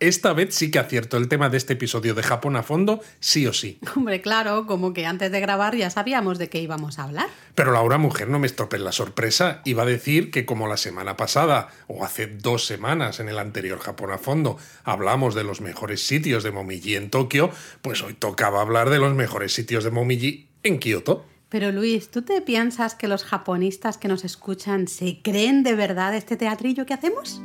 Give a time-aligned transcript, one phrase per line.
[0.00, 3.46] esta vez sí que acierto el tema de este episodio de Japón a fondo, sí
[3.46, 3.78] o sí.
[3.94, 7.28] Hombre, claro, como que antes de grabar ya sabíamos de qué íbamos a hablar.
[7.54, 9.60] Pero Laura, mujer, no me estropes la sorpresa.
[9.64, 13.78] Iba a decir que como la semana pasada, o hace dos semanas en el anterior
[13.78, 17.50] Japón a fondo, hablamos de los mejores sitios de Momiji en Tokio,
[17.82, 21.26] pues hoy tocaba hablar de los mejores sitios de Momiji en Kioto.
[21.50, 26.14] Pero Luis, ¿tú te piensas que los japonistas que nos escuchan se creen de verdad
[26.14, 27.42] este teatrillo que hacemos?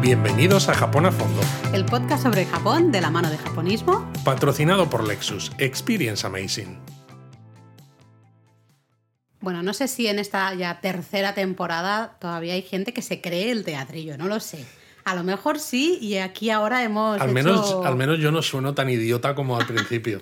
[0.00, 1.40] Bienvenidos a Japón a Fondo,
[1.74, 4.10] El podcast sobre Japón de la mano de japonismo.
[4.24, 5.52] patrocinado por Lexus.
[5.58, 6.78] Experience Amazing.
[9.40, 13.50] Bueno, no sé si en esta ya tercera temporada todavía hay gente que se cree
[13.50, 14.66] el teatrillo, no lo sé.
[15.04, 18.42] A lo mejor sí, y aquí ahora hemos Al hecho- menos, al menos yo no
[18.42, 20.20] sueno tan idiota como al principio.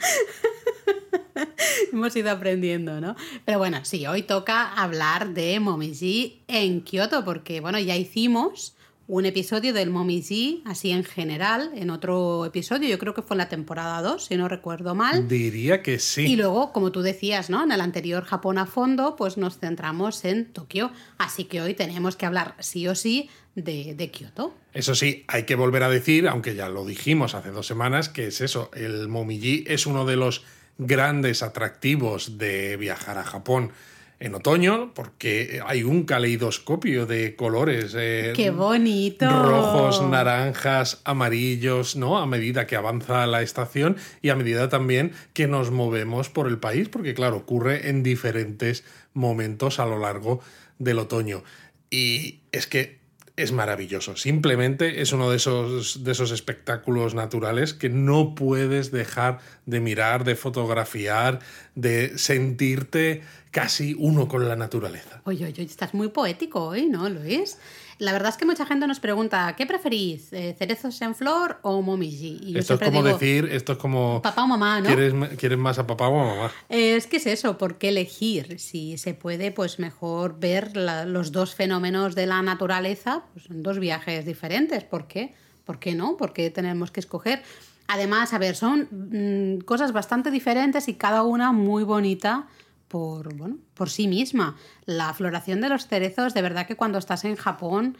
[1.92, 3.16] hemos ido aprendiendo, ¿no?
[3.44, 8.76] Pero bueno, sí, hoy toca hablar de Momiji en Kioto, porque bueno, ya hicimos
[9.08, 13.38] un episodio del Momiji así en general, en otro episodio, yo creo que fue en
[13.38, 15.26] la temporada 2, si no recuerdo mal.
[15.26, 16.26] Diría que sí.
[16.26, 17.64] Y luego, como tú decías, ¿no?
[17.64, 20.92] En el anterior Japón a fondo, pues nos centramos en Tokio.
[21.16, 24.54] Así que hoy tenemos que hablar sí o sí de, de Kioto.
[24.74, 28.26] Eso sí, hay que volver a decir, aunque ya lo dijimos hace dos semanas, que
[28.26, 30.44] es eso, el Momiji es uno de los
[30.76, 33.72] grandes atractivos de viajar a Japón
[34.20, 37.94] en otoño, porque hay un caleidoscopio de colores.
[37.96, 39.28] eh, ¡Qué bonito!
[39.28, 42.18] Rojos, naranjas, amarillos, ¿no?
[42.18, 46.58] A medida que avanza la estación y a medida también que nos movemos por el
[46.58, 50.40] país, porque claro, ocurre en diferentes momentos a lo largo
[50.78, 51.44] del otoño.
[51.90, 52.98] Y es que
[53.38, 54.16] es maravilloso.
[54.16, 60.24] Simplemente es uno de esos, de esos espectáculos naturales que no puedes dejar de mirar,
[60.24, 61.38] de fotografiar,
[61.74, 65.22] de sentirte casi uno con la naturaleza.
[65.24, 67.58] Oye, oye, estás muy poético hoy, ¿no, Luis?
[67.98, 70.32] La verdad es que mucha gente nos pregunta, ¿qué preferís?
[70.32, 72.38] eh, ¿Cerezos en flor o momiji?
[72.42, 74.22] Y yo Esto es como digo, decir, esto es como...
[74.22, 74.86] papá o mamá, ¿no?
[74.86, 76.52] ¿Quieres, ¿Quieres más a papá o a mamá?
[76.68, 78.60] Eh, Es que es eso, ¿por qué elegir?
[78.60, 83.64] Si se puede, pues mejor ver la- los dos fenómenos de la naturaleza pues, en
[83.64, 84.84] dos viajes diferentes.
[84.84, 85.34] ¿Por qué?
[85.64, 86.16] ¿Por qué no?
[86.16, 87.42] ¿Por qué tenemos que escoger?
[87.88, 92.46] Además, a ver, son mm, cosas bastante diferentes y cada una muy bonita
[92.88, 94.56] por, bueno, por sí misma.
[94.84, 97.96] La floración de los cerezos, de verdad que cuando estás en Japón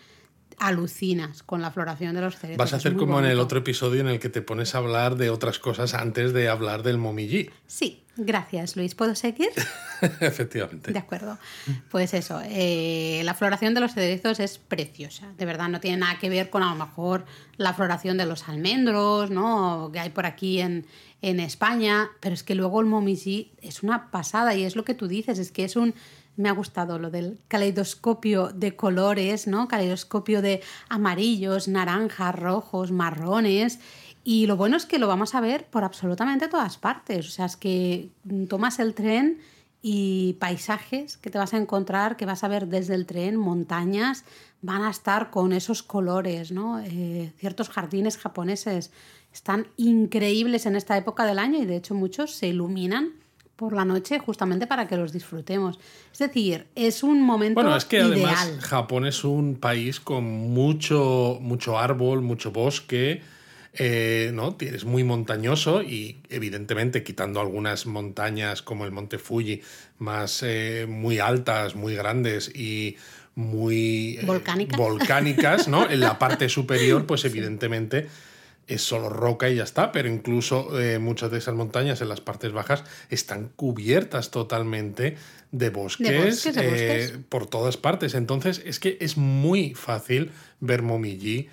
[0.59, 2.59] alucinas con la floración de los cerezos.
[2.59, 5.17] Vas a hacer como en el otro episodio en el que te pones a hablar
[5.17, 7.51] de otras cosas antes de hablar del momiji.
[7.67, 8.95] Sí, gracias Luis.
[8.95, 9.51] ¿Puedo seguir?
[10.21, 10.93] Efectivamente.
[10.93, 11.39] De acuerdo.
[11.91, 15.33] Pues eso, eh, la floración de los cerezos es preciosa.
[15.39, 17.25] De verdad, no tiene nada que ver con a lo mejor
[17.57, 19.91] la floración de los almendros, ¿no?
[19.93, 20.87] Que hay por aquí en,
[21.23, 22.11] en España.
[22.21, 25.39] Pero es que luego el momiji es una pasada y es lo que tú dices,
[25.39, 25.95] es que es un.
[26.37, 29.67] Me ha gustado lo del caleidoscopio de colores, ¿no?
[29.67, 33.81] Caleidoscopio de amarillos, naranjas, rojos, marrones.
[34.31, 37.27] Y lo bueno es que lo vamos a ver por absolutamente todas partes.
[37.27, 39.39] O sea, es que mm, tomas el tren
[39.81, 44.27] y paisajes que te vas a encontrar, que vas a ver desde el tren, montañas,
[44.61, 46.79] van a estar con esos colores, ¿no?
[46.79, 48.91] Eh, ciertos jardines japoneses
[49.33, 53.13] están increíbles en esta época del año y de hecho muchos se iluminan
[53.57, 55.79] por la noche justamente para que los disfrutemos.
[56.13, 58.11] Es decir, es un momento Bueno, es que ideal.
[58.13, 63.23] además Japón es un país con mucho, mucho árbol, mucho bosque,
[63.79, 64.57] eh, ¿no?
[64.61, 69.63] Es muy montañoso y evidentemente quitando algunas montañas como el Monte Fuji,
[69.99, 72.97] más eh, muy altas, muy grandes y
[73.35, 74.77] muy eh, Volcánicas.
[74.77, 75.89] volcánicas, ¿no?
[75.89, 78.09] En la parte superior, pues evidentemente
[78.67, 82.21] es solo roca y ya está, pero incluso eh, muchas de esas montañas en las
[82.21, 85.17] partes bajas están cubiertas totalmente
[85.53, 87.11] de bosques, bosques, de bosques.
[87.13, 88.15] eh, por todas partes.
[88.15, 91.49] Entonces es que es muy fácil ver Momiji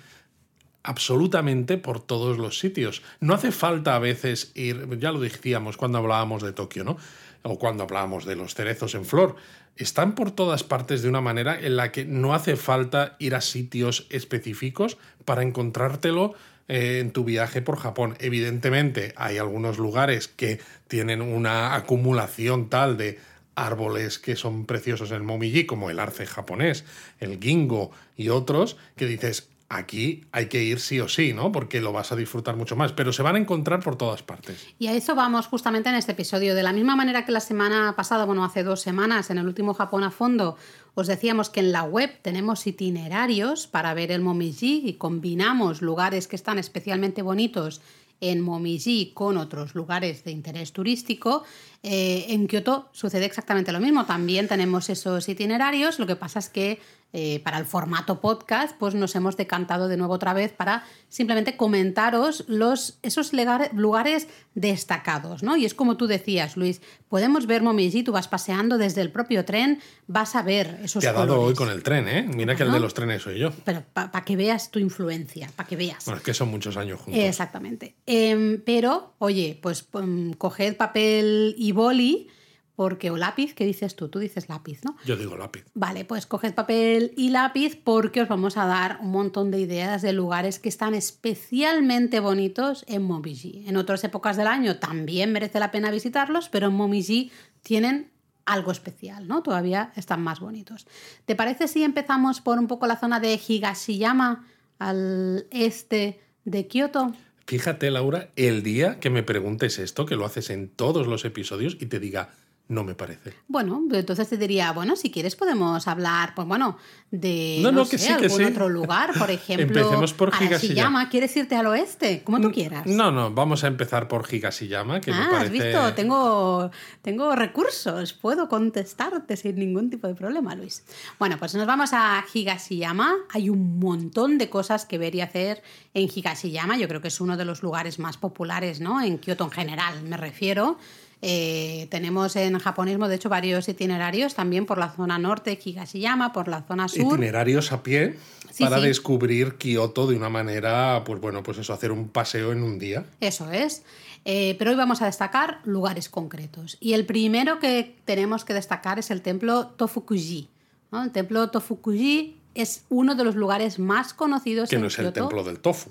[0.86, 3.02] absolutamente por todos los sitios.
[3.20, 6.96] No hace falta a veces ir, ya lo decíamos cuando hablábamos de Tokio, ¿no?
[7.42, 9.34] O cuando hablábamos de los cerezos en flor.
[9.76, 13.40] Están por todas partes de una manera en la que no hace falta ir a
[13.40, 16.34] sitios específicos para encontrártelo
[16.68, 18.16] eh, en tu viaje por Japón.
[18.20, 23.18] Evidentemente, hay algunos lugares que tienen una acumulación tal de
[23.56, 26.84] árboles que son preciosos en Momiji, como el arce japonés,
[27.18, 31.52] el gingo y otros, que dices, aquí hay que ir sí o sí, ¿no?
[31.52, 34.66] Porque lo vas a disfrutar mucho más, pero se van a encontrar por todas partes.
[34.78, 36.54] Y a eso vamos justamente en este episodio.
[36.54, 39.74] De la misma manera que la semana pasada, bueno, hace dos semanas, en el último
[39.74, 40.56] Japón a fondo,
[40.94, 46.28] os decíamos que en la web tenemos itinerarios para ver el Momiji y combinamos lugares
[46.28, 47.80] que están especialmente bonitos
[48.20, 51.44] en Momiji con otros lugares de interés turístico,
[51.82, 54.06] eh, en Kioto sucede exactamente lo mismo.
[54.06, 55.98] También tenemos esos itinerarios.
[55.98, 56.80] Lo que pasa es que
[57.18, 61.56] eh, para el formato podcast, pues nos hemos decantado de nuevo otra vez para simplemente
[61.56, 63.32] comentaros los, esos
[63.72, 65.56] lugares destacados, ¿no?
[65.56, 69.46] Y es como tú decías, Luis, podemos ver Momiji, tú vas paseando desde el propio
[69.46, 72.28] tren, vas a ver esos Te ha dado hoy con el tren, ¿eh?
[72.30, 73.50] Mira que el de los trenes soy yo.
[73.64, 76.04] Pero para que veas tu influencia, para que veas.
[76.04, 77.24] Bueno, es que son muchos años juntos.
[77.24, 77.94] Exactamente.
[78.04, 82.28] Em, pero, oye, pues um, coged papel y boli
[82.76, 84.08] porque o lápiz, ¿qué dices tú?
[84.08, 84.96] Tú dices lápiz, ¿no?
[85.04, 85.64] Yo digo lápiz.
[85.74, 90.02] Vale, pues coged papel y lápiz porque os vamos a dar un montón de ideas
[90.02, 93.64] de lugares que están especialmente bonitos en Momiji.
[93.66, 97.32] En otras épocas del año también merece la pena visitarlos, pero en Momiji
[97.62, 98.12] tienen
[98.44, 99.42] algo especial, ¿no?
[99.42, 100.86] Todavía están más bonitos.
[101.24, 104.46] ¿Te parece si empezamos por un poco la zona de Higashiyama
[104.78, 107.12] al este de Kioto?
[107.46, 111.76] Fíjate, Laura, el día que me preguntes esto, que lo haces en todos los episodios,
[111.80, 112.30] y te diga,
[112.68, 113.32] no me parece.
[113.46, 116.76] Bueno, entonces te diría, bueno, si quieres podemos hablar, pues bueno,
[117.12, 121.08] de no, sé, algún otro lugar, por ejemplo, Empecemos por Higashiyama.
[121.08, 122.24] ¿Quieres irte al oeste?
[122.24, 122.86] Como tú quieras.
[122.86, 125.44] No, no, vamos a empezar por Higashiyama, que ah, me parece...
[125.44, 126.70] has visto, tengo,
[127.02, 130.84] tengo recursos, puedo contestarte sin ningún tipo de problema, Luis.
[131.20, 133.14] Bueno, pues nos vamos a Higashiyama.
[133.30, 135.62] Hay un montón de cosas que ver y hacer
[135.94, 136.76] en Higashiyama.
[136.78, 139.00] Yo creo que es uno de los lugares más populares, ¿no?
[139.00, 140.78] En Kioto en general, me refiero.
[141.22, 146.48] Eh, tenemos en japonismo, de hecho, varios itinerarios también por la zona norte, Higashiyama, por
[146.48, 147.14] la zona sur.
[147.14, 148.18] Itinerarios a pie
[148.58, 152.78] para descubrir Kioto de una manera, pues bueno, pues eso, hacer un paseo en un
[152.78, 153.04] día.
[153.20, 153.82] Eso es.
[154.24, 156.76] Eh, pero hoy vamos a destacar lugares concretos.
[156.80, 160.48] Y el primero que tenemos que destacar es el templo Tofukuji.
[160.92, 165.44] El templo Tofukuji es uno de los lugares más conocidos que no es el templo
[165.44, 165.90] del tofu.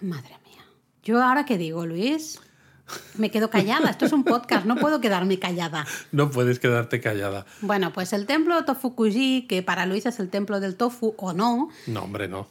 [0.00, 0.64] Madre mía.
[1.02, 2.40] Yo ahora qué digo, Luis.
[3.16, 5.86] Me quedo callada, esto es un podcast, no puedo quedarme callada.
[6.12, 7.46] No puedes quedarte callada.
[7.60, 11.68] Bueno, pues el templo Tofukuji, que para Luis es el templo del tofu o no.
[11.86, 12.48] No, hombre, no.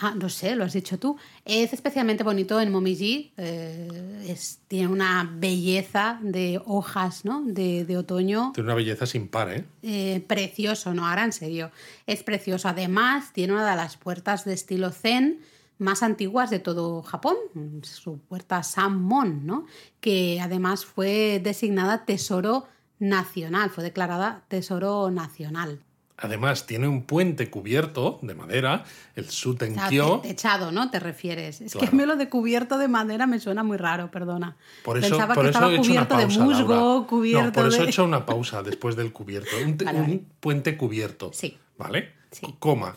[0.00, 1.16] Ah, no sé, lo has dicho tú.
[1.44, 3.32] Es especialmente bonito en Momiji.
[3.36, 4.36] Eh,
[4.68, 7.42] tiene una belleza de hojas ¿no?
[7.44, 8.52] de, de, otoño.
[8.54, 9.64] Tiene una belleza sin par, ¿eh?
[9.82, 10.24] ¿eh?
[10.24, 11.72] Precioso, no, ahora en serio.
[12.06, 12.68] Es precioso.
[12.68, 15.40] Además, tiene una de las puertas de estilo zen
[15.78, 17.36] más antiguas de todo Japón,
[17.82, 19.66] su puerta Sammon, ¿no?
[20.00, 22.66] que además fue designada Tesoro
[22.98, 25.80] Nacional, fue declarada Tesoro Nacional.
[26.20, 28.82] Además, tiene un puente cubierto de madera,
[29.14, 30.18] el Sutenkyo.
[30.18, 30.90] techado, ¿no?
[30.90, 31.60] ¿Te refieres?
[31.60, 34.56] Es que a mí lo de cubierto de madera me suena muy raro, perdona.
[34.82, 38.26] Por eso, Pensaba que estaba cubierto de musgo, cubierto no, por eso he hecho una
[38.26, 39.50] pausa después del cubierto.
[39.64, 41.30] Un, puente cubierto.
[41.32, 41.56] Sí.
[41.76, 42.14] ¿Vale?
[42.32, 42.52] Sí.
[42.58, 42.96] Coma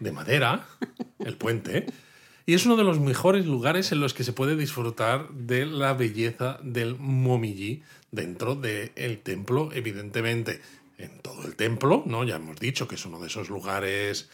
[0.00, 0.66] de madera,
[1.24, 1.86] el puente,
[2.48, 5.92] y es uno de los mejores lugares en los que se puede disfrutar de la
[5.92, 10.62] belleza del Momiji dentro del templo, evidentemente.
[10.96, 12.24] En todo el templo, ¿no?
[12.24, 14.30] Ya hemos dicho que es uno de esos lugares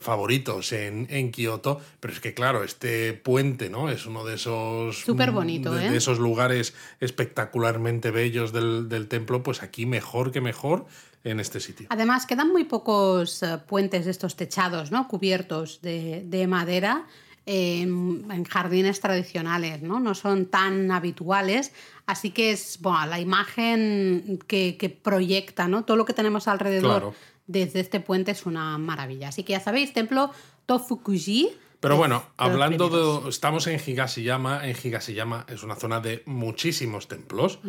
[0.00, 3.90] favoritos en, en Kioto, pero es que claro, este puente, ¿no?
[3.90, 5.00] Es uno de esos...
[5.00, 5.96] Súper bonito, de, ¿eh?
[5.96, 10.86] esos lugares espectacularmente bellos del, del templo, pues aquí mejor que mejor
[11.24, 11.86] en este sitio.
[11.90, 15.08] Además, quedan muy pocos eh, puentes de estos techados, ¿no?
[15.08, 17.06] Cubiertos de, madera
[17.46, 20.00] en, jardines tradicionales, ¿no?
[20.00, 21.72] No son tan habituales.
[22.06, 25.84] Así que es bueno, la imagen que, proyecta, ¿no?
[25.84, 27.14] Todo lo que tenemos alrededor
[27.46, 29.28] desde este puente es una maravilla.
[29.28, 30.30] Así que ya sabéis, templo
[30.66, 32.88] Tofukuji pero bueno, hablando
[33.22, 33.28] de.
[33.28, 34.68] Estamos en Higashiyama.
[34.68, 37.60] En Higashiyama es una zona de muchísimos templos.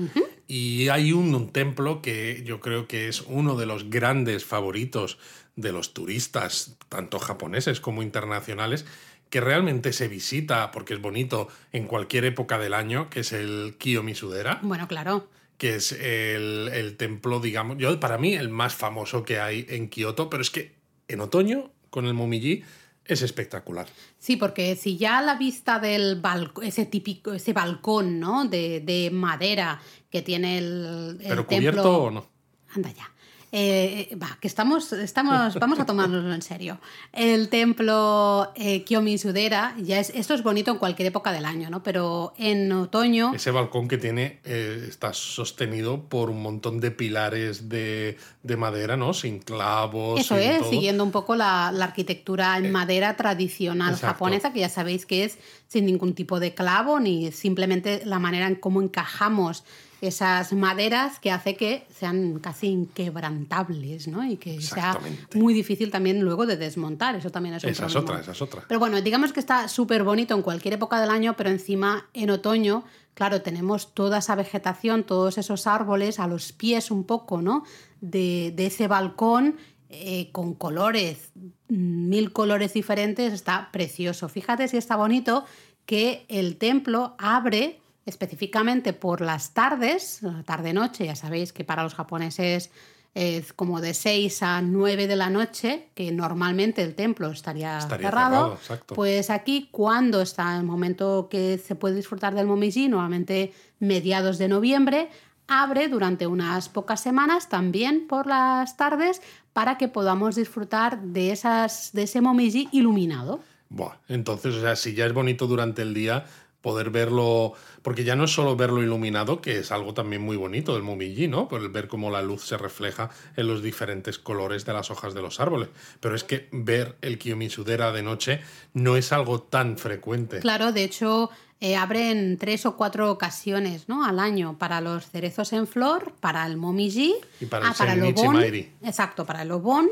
[0.48, 5.20] Y hay un, templo que yo creo que es uno de los grandes favoritos
[5.56, 8.86] de los turistas, tanto japoneses como internacionales,
[9.30, 13.76] que realmente se visita porque es bonito en cualquier época del año, que es el
[13.78, 14.60] Kiyomisudera.
[14.64, 15.28] Bueno, claro
[15.60, 19.90] que es el, el, templo, digamos, yo para mí el más famoso que hay en
[19.90, 20.72] Kioto, pero es que
[21.10, 22.64] en otoño, con el Momiji,
[23.10, 23.88] es espectacular.
[24.20, 28.46] Sí, porque si ya la vista del balcón, ese típico, ese balcón, ¿no?
[28.46, 32.28] De, de madera que tiene el, el ¿Pero cubierto o no?
[32.76, 33.12] Anda ya.
[33.52, 36.80] Eh, va, que estamos, estamos, vamos a tomárnoslo en serio.
[37.12, 41.82] El templo eh, Kiyomi-Sudera, ya es, esto es bonito en cualquier época del año, ¿no?
[41.82, 43.34] Pero en otoño...
[43.34, 48.18] Ese balcón que tiene eh, está sostenido por un montón de pilares de,
[48.56, 49.14] madera, ¿no?
[49.14, 50.20] Sin clavos.
[50.20, 55.24] Eso es, siguiendo un poco la, arquitectura en madera tradicional japonesa, que ya sabéis que
[55.24, 59.64] es sin ningún tipo de clavo, ni simplemente la manera en cómo encajamos
[60.02, 64.26] esas maderas que hace que sean casi inquebrantables, ¿no?
[64.26, 64.98] Y que sea
[65.34, 67.16] muy difícil también luego de desmontar.
[67.16, 68.12] Eso también es un Esa es problema.
[68.14, 68.64] otra, esa es otra.
[68.68, 72.30] Pero bueno, digamos que está súper bonito en cualquier época del año, pero encima en
[72.30, 77.64] otoño, claro, tenemos toda esa vegetación, todos esos árboles a los pies un poco, ¿no?
[78.02, 79.58] De, de ese balcón
[79.90, 81.32] eh, con colores,
[81.68, 84.30] mil colores diferentes, está precioso.
[84.30, 85.46] Fíjate si está bonito
[85.86, 92.72] que el templo abre específicamente por las tardes, tarde-noche, ya sabéis que para los japoneses
[93.14, 98.10] es como de 6 a 9 de la noche, que normalmente el templo estaría, Estaría
[98.10, 98.58] cerrado.
[98.88, 104.48] Pues aquí, cuando está el momento que se puede disfrutar del Momiji, normalmente mediados de
[104.48, 105.10] noviembre,
[105.48, 109.22] abre durante unas pocas semanas también por las tardes
[109.54, 113.40] para que podamos disfrutar de, esas, de ese Momiji iluminado.
[113.70, 116.26] Buah, entonces, o sea, si ya es bonito durante el día
[116.62, 120.74] poder verlo, porque ya no es solo verlo iluminado, que es algo también muy bonito
[120.74, 121.48] del Momiji, ¿no?
[121.48, 125.14] Por el ver cómo la luz se refleja en los diferentes colores de las hojas
[125.14, 125.70] de los árboles.
[126.00, 128.42] Pero es que ver el Kiyomisudera de noche
[128.74, 130.40] no es algo tan frecuente.
[130.40, 131.30] Claro, de hecho,
[131.62, 134.06] eh, abre en tres o cuatro ocasiones ¿no?
[134.06, 137.94] al año para los cerezos en flor, para el momiji Y para el ah, para
[137.94, 138.44] el obon.
[138.84, 139.90] Exacto, para el obon.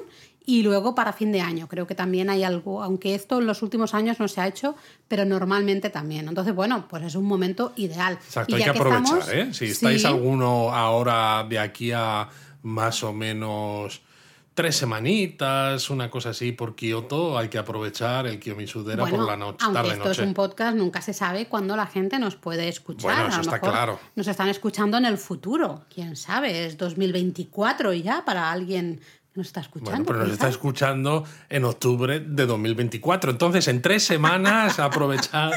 [0.50, 1.68] Y luego para fin de año.
[1.68, 4.76] Creo que también hay algo, aunque esto en los últimos años no se ha hecho,
[5.10, 6.28] pero normalmente también.
[6.30, 8.14] Entonces, bueno, pues es un momento ideal.
[8.14, 9.54] Exacto, Y hay que aprovechar, estamos- ¿eh?
[9.54, 10.08] Si estáis Sí.
[10.08, 12.30] alguno ahora de aquí a
[12.64, 14.02] más o menos
[14.54, 19.36] tres semanitas, una cosa así por Kioto, hay que aprovechar el Kiyomisudera Bueno, por la
[19.38, 20.22] noche, aunque tarde esto noche.
[20.22, 23.12] es un podcast, nunca se sabe cuándo la gente nos puede escuchar.
[23.12, 24.00] Bueno, A eso lo está mejor claro.
[24.16, 25.84] Nos están escuchando en el futuro.
[25.94, 29.00] Quién sabe, es 2024 ya para alguien
[29.38, 29.92] nos está escuchando.
[29.92, 33.32] Bueno, pero nos está escuchando en octubre de 2024.
[33.32, 35.54] Entonces, en tres semanas, aprovechar.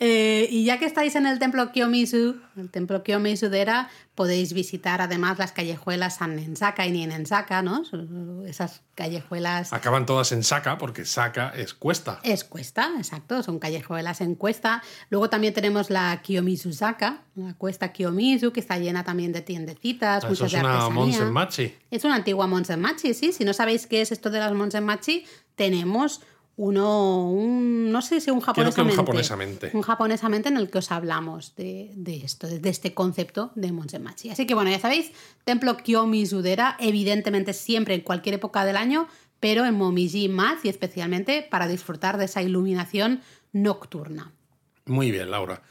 [0.00, 5.38] Eh, y ya que estáis en el templo Kiyomizu, el templo Kiyomizu-dera, podéis visitar además
[5.38, 7.82] las callejuelas San Nensaka y Nienensaka, ¿no?
[8.46, 12.20] Esas callejuelas Acaban todas en Saka, porque Saka es cuesta.
[12.22, 14.82] es cuesta, exacto, son callejuelas en cuesta.
[15.10, 20.28] Luego también tenemos la Kiyomizu-saka, la cuesta Kiyomizu, que está llena también de tiendecitas, Eso
[20.28, 20.88] muchas es de una.
[20.90, 21.74] Monsenmachi.
[21.90, 23.32] Es una antigua Monsenmachi, sí.
[23.32, 25.24] Si no sabéis qué es esto de las Monsenmachi,
[25.54, 26.20] tenemos
[26.58, 28.96] uno, un, no sé si un que un japonesamente.
[28.96, 29.70] japonesamente.
[29.74, 34.30] Un japonesamente en el que os hablamos de, de esto, de este concepto de Monsenmachi.
[34.30, 35.12] Así que bueno, ya sabéis,
[35.44, 39.06] templo Kiyomizu-dera, evidentemente siempre en cualquier época del año,
[39.38, 43.20] pero en Momiji más y especialmente para disfrutar de esa iluminación
[43.52, 44.32] nocturna.
[44.84, 45.62] Muy bien, Laura.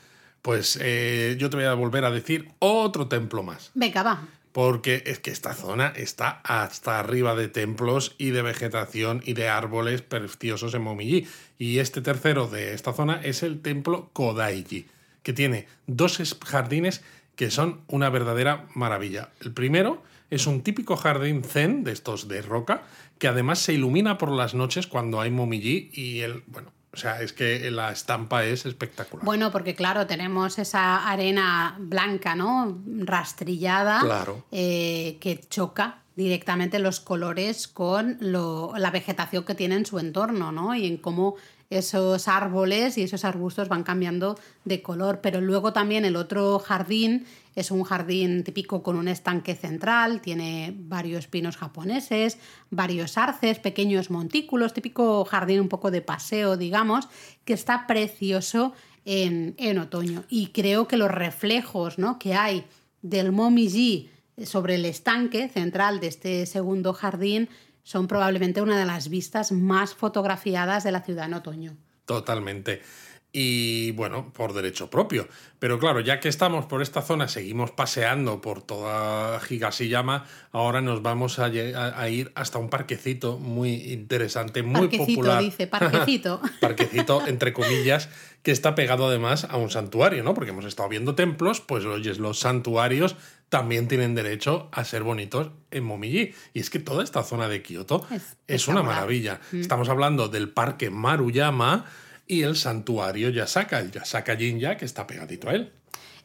[0.42, 3.72] Pues eh, yo te voy a volver a decir otro templo más.
[3.74, 4.26] Venga, va.
[4.58, 9.50] Porque es que esta zona está hasta arriba de templos y de vegetación y de
[9.50, 11.28] árboles preciosos en Momiji.
[11.60, 14.88] Y este tercero de esta zona es el templo Kodaiji,
[15.22, 17.04] que tiene dos es- jardines
[17.36, 19.30] que son una verdadera maravilla.
[19.42, 22.82] El primero es un típico jardín zen de estos de roca,
[23.20, 27.22] que además se ilumina por las noches cuando hay Momiji y el, bueno, o sea,
[27.22, 29.24] es que la estampa es espectacular.
[29.24, 32.76] Bueno, porque claro, tenemos esa arena blanca, ¿no?
[32.88, 34.44] Rastrillada, Claro.
[34.52, 40.52] eh, que choca directamente los colores con lo- la vegetación que tiene en su entorno,
[40.52, 40.74] ¿no?
[40.74, 41.36] Y en cómo
[41.70, 45.20] esos árboles y esos arbustos van cambiando de color.
[45.22, 47.28] Pero luego también el otro jardín
[47.58, 52.38] es un jardín típico con un estanque central, tiene varios pinos japoneses,
[52.70, 57.10] varios arces, pequeños montículos, típico jardín un poco de paseo, digamos,
[57.46, 58.74] que está precioso
[59.06, 60.24] en, en otoño.
[60.30, 62.20] Y creo que los reflejos ¿no?
[62.20, 62.64] que hay
[63.02, 64.12] del Momiji
[64.46, 67.50] sobre el estanque central de este segundo jardín
[67.82, 71.76] son probablemente una de las vistas más fotografiadas de la ciudad en otoño.
[72.06, 72.84] Totalmente.
[73.40, 75.28] Y bueno, por derecho propio.
[75.60, 81.04] Pero claro, ya que estamos por esta zona, seguimos paseando por toda Higashiyama, ahora nos
[81.04, 81.48] vamos a,
[82.10, 85.44] ir hasta un parquecito muy interesante, muy parquecito, popular.
[85.44, 86.42] dice, parquecito.
[86.62, 88.10] parquecito, entre comillas,
[88.42, 90.34] que está pegado además a un santuario, ¿no?
[90.34, 93.16] Porque hemos estado viendo templos, pues oyes, los santuarios
[93.50, 96.34] también tienen derecho a ser bonitos en Momiji.
[96.56, 99.42] Y es que toda esta zona de Kioto Es es, una maravilla.
[99.54, 101.86] Estamos hablando del parque Maruyama
[102.28, 105.72] y el santuario Yasaka, el Yasaka Jinja, que está pegadito a él.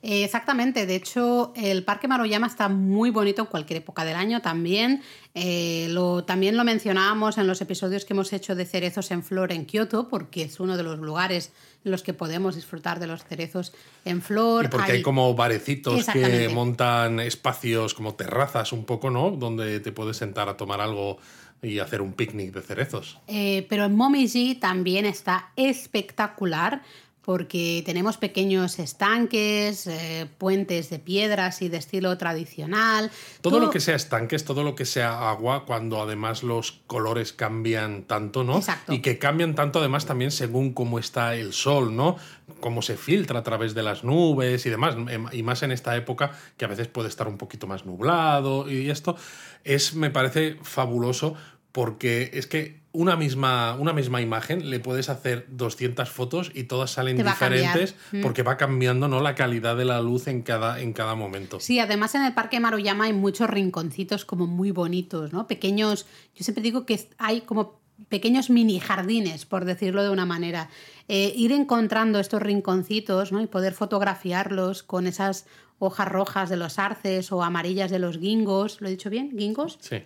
[0.05, 5.01] Exactamente, de hecho el Parque Maruyama está muy bonito en cualquier época del año también.
[5.33, 9.53] Eh, lo, también lo mencionábamos en los episodios que hemos hecho de cerezos en flor
[9.53, 11.53] en Kioto, porque es uno de los lugares
[11.85, 13.73] en los que podemos disfrutar de los cerezos
[14.05, 14.65] en flor.
[14.65, 19.31] Y porque hay, como barecitos que montan espacios como terrazas un poco, ¿no?
[19.31, 21.19] Donde te puedes sentar a tomar algo
[21.63, 23.21] y hacer un picnic de cerezos.
[23.29, 26.83] Eh, pero en Momiji también está espectacular
[27.23, 33.13] porque tenemos pequeños estanques, eh, puentes de piedras y de estilo tradicional.
[33.41, 38.03] Todo, lo que sea estanques, todo lo que sea agua, cuando además los colores cambian
[38.03, 38.57] tanto, ¿no?
[38.57, 38.93] Exacto.
[38.93, 42.17] Y que cambian tanto además también según cómo está el sol, ¿no?
[42.59, 44.97] Cómo se filtra a través de las nubes y demás.
[45.09, 48.69] Em, y más en esta época que a veces puede estar un poquito más nublado
[48.69, 49.17] y esto
[49.63, 51.37] es, me parece fabuloso
[51.73, 56.91] porque es que una misma, una misma imagen le puedes hacer 200 fotos y todas
[56.91, 57.95] salen va diferentes.
[58.13, 58.21] Mm.
[58.21, 59.21] porque va cambiando ¿no?
[59.21, 61.59] la calidad de la luz en cada, en cada momento.
[61.59, 65.47] Sí, además en el Parque Maruyama hay muchos rinconcitos como muy bonitos, ¿no?
[65.47, 70.69] Pequeños, yo siempre digo que hay como pequeños mini jardines, por decirlo de una manera.
[71.09, 73.41] Eh, ir encontrando estos rinconcitos ¿no?
[73.41, 75.47] y poder fotografiarlos con esas
[75.79, 79.37] hojas rojas de los arces o amarillas de los gingos, ¿lo he dicho bien?
[79.37, 79.79] ¿Gingos?
[79.81, 80.03] Sí.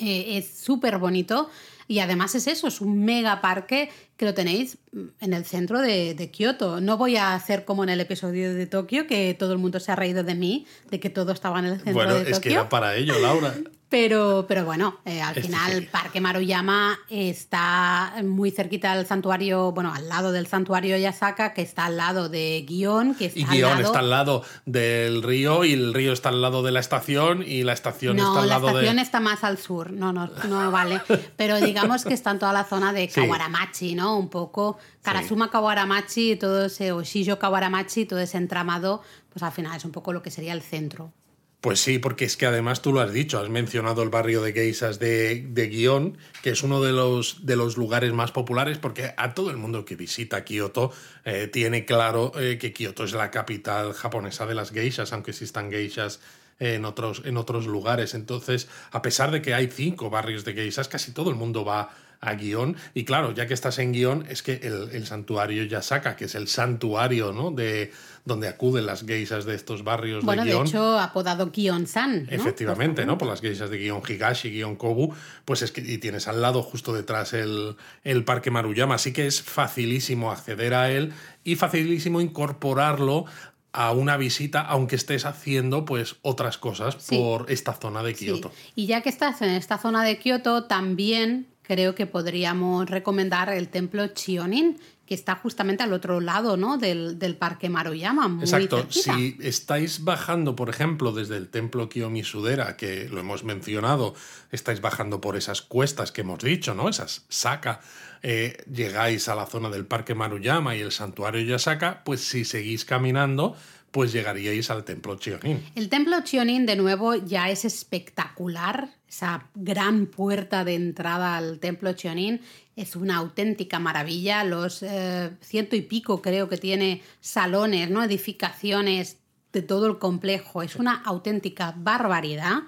[0.00, 1.50] Eh, es súper bonito
[1.86, 4.76] y además es eso, es un mega parque que lo tenéis
[5.20, 6.80] en el centro de, de Kioto.
[6.80, 9.90] No voy a hacer como en el episodio de Tokio, que todo el mundo se
[9.92, 12.50] ha reído de mí, de que todo estaba en el centro Bueno, de es que
[12.50, 12.52] Tokio.
[12.52, 13.54] era para ello, Laura.
[13.90, 15.88] Pero, pero bueno, eh, al Este final sí.
[15.90, 21.86] Parque Maruyama está muy cerquita del santuario, bueno, al lado del santuario Yasaka, que está
[21.86, 23.82] al lado de Gion, que está Y al Guión lado...
[23.82, 27.62] está al lado del río y el río está al lado de la estación y
[27.62, 29.02] la estación No, está al la lado estación de...
[29.02, 31.00] está más al sur, no, no, no vale.
[31.36, 33.08] Pero digamos que está en toda la zona de.
[33.08, 34.18] Kawaramachi, ¿no?
[34.18, 39.76] Un poco Karasuma Kawaramachi, todo ese, o Shijo Kawaramachi, todo ese entramado, pues al final
[39.76, 41.12] es un poco lo que sería el centro.
[41.60, 44.52] Pues sí, porque es que además tú lo has dicho, has mencionado el barrio de
[44.52, 49.12] geisas de, de Gion, que es uno de los, de los lugares más populares, porque
[49.16, 50.92] a todo el mundo que visita Kioto
[51.24, 55.68] eh, tiene claro eh, que Kioto es la capital japonesa de las geishas, aunque existan
[55.68, 56.20] geishas
[56.60, 58.14] en otros, en otros lugares.
[58.14, 61.80] Entonces, a pesar de que hay cinco barrios de geishas, casi todo el mundo va
[61.80, 62.76] a Guión.
[62.94, 66.34] Y claro, ya que estás en Guión, es que el, el santuario Yasaka, que es
[66.34, 67.50] el santuario ¿no?
[67.50, 67.92] de
[68.24, 70.66] donde acuden las geisas de estos barrios Bueno, de de Guión.
[70.66, 72.24] hecho, apodado Kion-san.
[72.24, 72.30] ¿no?
[72.30, 73.16] Efectivamente, ¿no?
[73.18, 76.62] Por las geishas de Guión Higashi, Guión Kobu, pues es que y tienes al lado,
[76.62, 78.96] justo detrás, el, el Parque Maruyama.
[78.96, 81.12] Así que es facilísimo acceder a él
[81.44, 83.24] y facilísimo incorporarlo
[83.72, 87.16] a una visita, aunque estés haciendo pues otras cosas Sí.
[87.16, 88.24] por esta zona de Sí.
[88.26, 88.50] Kioto.
[88.74, 93.68] Y ya que estás en esta zona de Kioto, también creo que podríamos recomendar el
[93.68, 96.78] templo Chionin, que está justamente al otro lado ¿no?
[96.78, 98.28] del, del parque Maruyama.
[98.28, 98.78] Muy Exacto.
[98.78, 99.14] cerquita.
[99.14, 104.14] Si estáis bajando, por ejemplo, desde el templo Kiyomisudera, que lo hemos mencionado,
[104.50, 106.88] estáis bajando por esas cuestas que hemos dicho, ¿no?
[106.88, 107.80] Esas Saka,
[108.22, 112.84] eh, llegáis a la zona del Parque Maruyama y el santuario Yasaka, pues si seguís
[112.84, 113.56] caminando,
[113.98, 115.60] pues llegaríais al templo Chionin.
[115.74, 118.90] El templo Chionin, de nuevo, ya es espectacular.
[119.08, 122.40] Esa gran puerta de entrada al templo Chionin
[122.76, 124.44] es una auténtica maravilla.
[124.44, 128.04] Los eh, ciento y pico creo que tiene salones, ¿no?
[128.04, 129.16] edificaciones
[129.52, 130.62] de todo el complejo.
[130.62, 132.58] Es una auténtica barbaridad.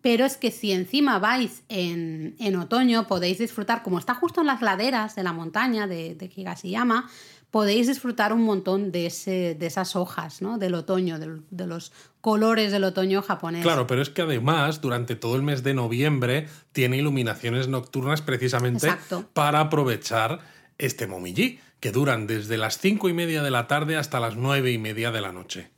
[0.00, 4.48] Pero es que si encima vais en, en otoño, podéis disfrutar, como está justo en
[4.48, 7.08] las laderas de la montaña de, de Higashiyama,
[7.52, 10.56] podéis disfrutar un montón de, ese, de esas hojas, ¿no?
[10.56, 13.62] Del otoño, de los colores del otoño japonés.
[13.62, 18.86] Claro, pero es que además, durante todo el mes de noviembre, tiene iluminaciones nocturnas precisamente
[18.86, 19.28] Exacto.
[19.34, 20.40] para aprovechar
[20.78, 24.72] este momiji, que duran desde las cinco y media de la tarde hasta las nueve
[24.72, 25.68] y media de la noche.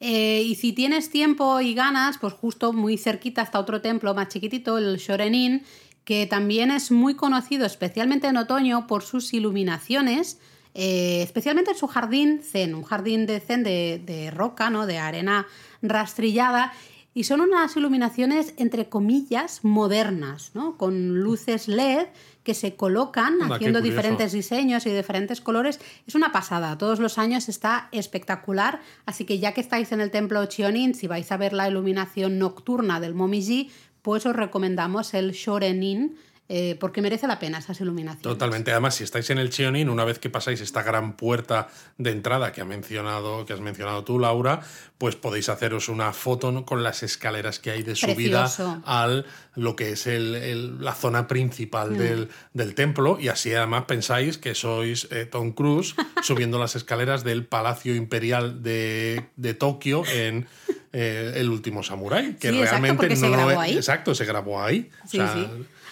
[0.00, 4.28] Eh, y si tienes tiempo y ganas, pues justo muy cerquita está otro templo más
[4.28, 5.62] chiquitito, el Shorenin,
[6.04, 10.40] que también es muy conocido, especialmente en otoño, por sus iluminaciones,
[10.74, 14.86] eh, especialmente en su jardín zen, un jardín de zen de, de roca, ¿no?
[14.86, 15.46] de arena
[15.82, 16.72] rastrillada.
[17.12, 20.76] Y son unas iluminaciones, entre comillas, modernas, ¿no?
[20.76, 22.06] con luces LED
[22.44, 25.80] que se colocan Anda, haciendo diferentes diseños y diferentes colores.
[26.06, 30.12] Es una pasada, todos los años está espectacular, así que ya que estáis en el
[30.12, 33.70] templo Chionin, si vais a ver la iluminación nocturna del Momiji,
[34.02, 36.16] pues os recomendamos el Shorenin,
[36.52, 38.22] eh, porque merece la pena esas iluminaciones.
[38.24, 38.72] Totalmente.
[38.72, 42.50] Además, si estáis en el Chionin, una vez que pasáis esta gran puerta de entrada
[42.50, 44.60] que, ha mencionado, que has mencionado tú, Laura,
[44.98, 48.50] pues podéis haceros una foto con las escaleras que hay de subida
[48.84, 51.26] al lo que es el- el- la zona Mm.
[51.28, 53.16] principal del, del templo.
[53.20, 58.62] Y así además pensáis que sois eh, Tom Cruise subiendo las escaleras del Palacio Imperial
[58.62, 60.48] de, de Tokio en
[60.92, 62.34] eh, El último Samurái.
[62.34, 63.76] Que Sí, realmente se no lo grabó ahí.
[63.76, 64.90] Exacto, se grabó ahí.
[65.04, 65.46] O Sí, sea, sí.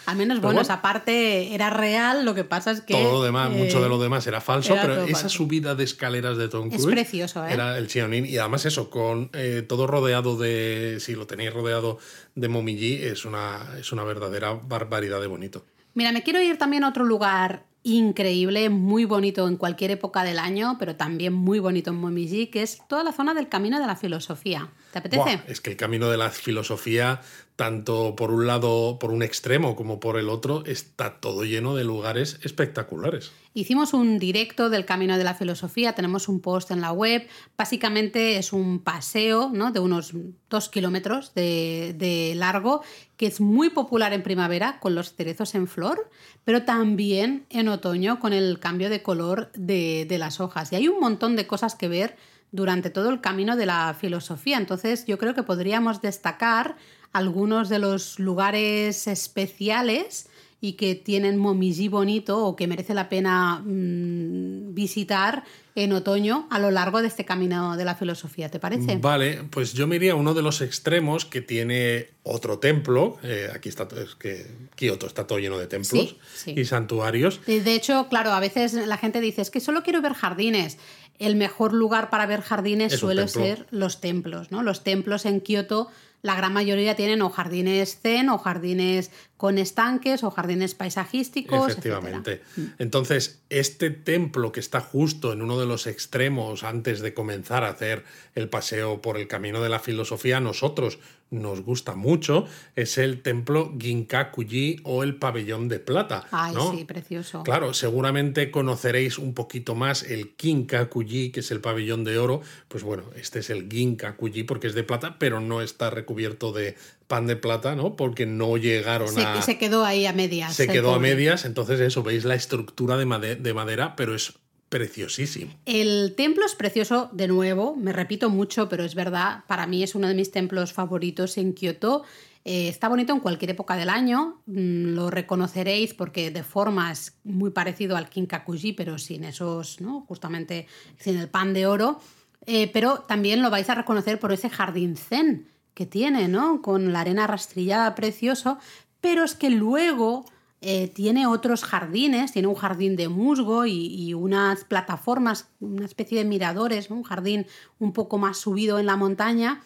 [0.08, 0.60] Al menos, bueno, bueno.
[0.62, 2.94] esa parte era real, lo que pasa es que...
[2.94, 5.28] todo lo demás, eh, mucho de lo demás era falso, era pero esa falso.
[5.28, 7.52] subida de escaleras de Tom Es Cruise precioso, ¿eh?
[7.52, 11.98] era el Chionin y además eso con eh, todo rodeado de si lo tenéis rodeado
[12.34, 15.66] de Momiji es una es una verdadera barbaridad de bonito.
[15.92, 20.38] Mira, me quiero ir también a otro lugar increíble, muy bonito en cualquier época del
[20.38, 23.86] año, pero también muy bonito en Momiji, que es toda la zona del Camino de
[23.86, 24.68] la Filosofía.
[24.92, 25.22] ¿Te apetece?
[25.22, 27.20] Buah, es que el camino de la filosofía,
[27.58, 31.82] tanto por un lado, por un extremo como por el otro, está todo lleno de
[31.82, 33.32] lugares espectaculares.
[33.52, 37.26] Hicimos un directo del Camino de la Filosofía, tenemos un post en la web.
[37.56, 39.72] Básicamente es un paseo ¿no?
[39.72, 40.12] de unos
[40.48, 42.84] dos kilómetros de, de largo
[43.16, 46.08] que es muy popular en primavera con los cerezos en flor,
[46.44, 50.72] pero también en otoño con el cambio de color de, de las hojas.
[50.72, 52.14] Y hay un montón de cosas que ver
[52.52, 54.58] durante todo el camino de la filosofía.
[54.58, 56.76] Entonces yo creo que podríamos destacar
[57.12, 60.28] algunos de los lugares especiales
[60.60, 65.44] y que tienen momiji bonito o que merece la pena mmm, visitar
[65.76, 68.96] en otoño a lo largo de este camino de la filosofía, ¿te parece?
[68.96, 73.18] Vale, pues yo me iría a uno de los extremos que tiene otro templo.
[73.22, 76.54] Eh, aquí está, es que Kioto está todo lleno de templos Sí, sí.
[76.56, 77.40] y santuarios.
[77.46, 80.78] De de hecho, claro, a veces la gente dice, es que solo quiero ver jardines.
[81.20, 84.62] El mejor lugar para ver jardines Es suele ser los templos, ¿no?
[84.64, 85.88] Los templos en Kioto,
[86.22, 92.42] la gran mayoría tienen o jardines zen, o jardines con estanques, o jardines paisajísticos, Efectivamente.
[92.78, 97.68] Entonces, este templo que está justo en uno de los extremos antes de comenzar a
[97.68, 98.04] hacer
[98.34, 100.98] el paseo por el camino de la filosofía, nosotros
[101.30, 106.26] nos gusta mucho, es el templo Ginkakuji o el pabellón de plata.
[106.30, 106.72] Ay, ¿no?
[106.74, 107.42] sí, precioso.
[107.42, 112.40] Claro, seguramente conoceréis un poquito más el Kinkakuji, que es el pabellón de oro.
[112.68, 116.76] Pues bueno, este es el Ginkakuji porque es de plata, pero no está recubierto de
[117.06, 117.96] pan de plata, ¿no?
[117.96, 120.54] Porque no llegaron Se, a se quedó ahí a medias.
[120.54, 124.34] se quedó a medias, entonces eso, veis la estructura de, made- de madera, pero es
[124.68, 125.52] preciosísimo.
[125.64, 129.94] El templo es precioso, de nuevo, me repito mucho, pero es verdad, para mí es
[129.94, 132.04] uno de mis templos favoritos en Kioto.
[132.44, 137.18] Eh, está bonito en cualquier época del año, mm, lo reconoceréis porque de forma es
[137.24, 140.02] muy parecido al Kinkakuji, pero sin esos, ¿no?
[140.02, 140.66] Justamente
[140.98, 142.00] sin el pan de oro.
[142.46, 146.62] Eh, pero también lo vais a reconocer por ese jardín zen que tiene, ¿no?
[146.62, 148.58] Con la arena rastrillada precioso,
[149.00, 150.24] pero es que luego
[150.60, 156.18] eh, tiene otros jardines, tiene un jardín de musgo y, y unas plataformas, una especie
[156.18, 156.96] de miradores, ¿no?
[156.96, 157.46] un jardín
[157.78, 159.60] un poco más subido en la montaña.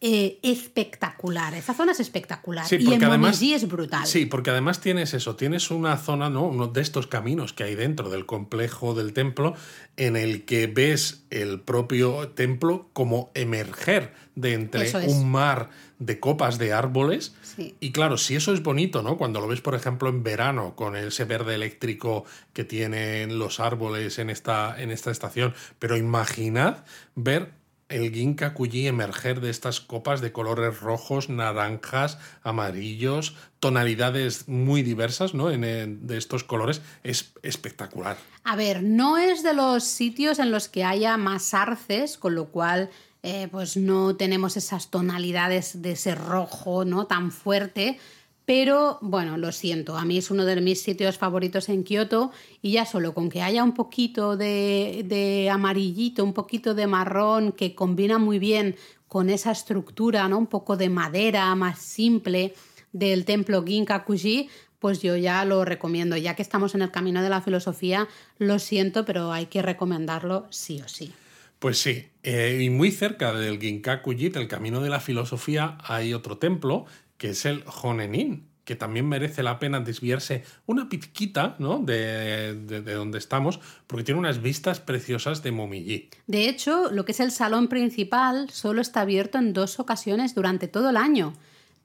[0.00, 2.64] eh, espectacular, esa zona es espectacular.
[2.66, 4.06] Sí, y en además- es brutal.
[4.06, 6.44] Sí, porque además tienes eso, tienes una zona, ¿no?
[6.46, 9.54] Uno de estos caminos que hay dentro del complejo del templo
[9.96, 14.94] en el que ves el propio templo como emerger de entre es.
[14.94, 17.34] un mar de copas de árboles.
[17.42, 17.74] Sí.
[17.80, 19.16] Y claro, si eso es bonito, ¿no?
[19.18, 24.18] Cuando lo ves, por ejemplo, en verano, con ese verde eléctrico que tienen los árboles
[24.18, 25.54] en esta, en esta estación.
[25.78, 26.84] Pero imaginad
[27.16, 27.50] ver
[27.88, 35.50] el Ginkakuji emerger de estas copas de colores rojos, naranjas, amarillos, tonalidades muy diversas, ¿no?
[35.50, 36.82] En, en- de estos colores.
[37.02, 38.16] Es espectacular.
[38.44, 42.46] A ver, no es de los sitios en los que haya más arces, con lo
[42.48, 42.90] cual
[43.22, 47.98] eh, pues no tenemos esas tonalidades de ese rojo no tan fuerte.
[48.44, 52.72] Pero bueno, lo siento, a mí es uno de mis sitios favoritos en Kioto y
[52.72, 57.74] ya solo con que haya un poquito de, de amarillito, un poquito de marrón que
[57.74, 58.76] combina muy bien
[59.06, 60.38] con esa estructura, ¿no?
[60.38, 62.54] Un poco de madera más simple
[62.92, 66.16] del templo Ginkakuji, pues yo ya lo recomiendo.
[66.16, 70.46] Ya que estamos en el camino de la filosofía, lo siento, pero hay que recomendarlo
[70.50, 71.12] sí o sí.
[71.58, 76.38] Pues sí, eh, y muy cerca del Ginkakuji, del Camino de la Filosofía, hay otro
[76.38, 81.78] templo, que es el Honenin, que también merece la pena desviarse una pizquita ¿no?
[81.78, 86.10] de, de- de donde estamos, porque tiene unas vistas preciosas de Momiji.
[86.26, 90.68] De hecho, lo que es el salón principal solo está abierto en dos ocasiones durante
[90.68, 91.32] todo el año.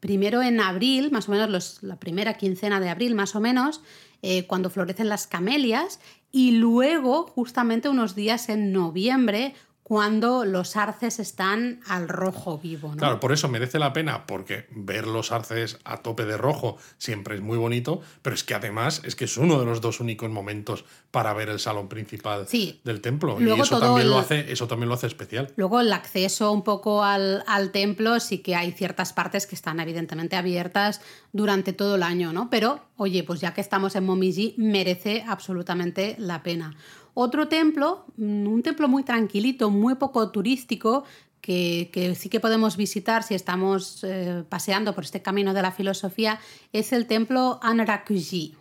[0.02, 3.82] Primero en abril, más o menos la primera quincena de abril, más o menos,
[4.22, 6.02] eh, cuando florecen las camelias,
[6.36, 12.89] y luego justamente unos días en noviembre, cuando los arces están al rojo vivo.
[12.91, 12.98] ¿no?
[12.98, 17.36] Claro, por eso merece la pena, porque ver los arces a tope de rojo siempre
[17.36, 20.30] es muy bonito, pero es que además es que es uno de los dos únicos
[20.30, 22.80] momentos para ver el salón principal Sí.
[22.86, 23.38] del templo.
[23.39, 25.52] Luego y eso también, lo hace, eso también lo hace especial.
[25.58, 29.80] Luego el acceso un poco al, al templo sí que hay ciertas partes que están
[29.82, 31.02] evidentemente abiertas
[31.34, 32.50] durante todo el año, ¿no?
[32.50, 36.76] Pero, oye, pues ya que estamos en Momiji, merece absolutamente la pena.
[37.13, 41.04] Otro templo, mm, un templo muy tranquilito, muy poco turístico,
[41.41, 45.71] que, que sí que podemos visitar si estamos eh, paseando por este camino de la
[45.73, 46.39] filosofía,
[46.71, 48.56] es el templo Anrakuji.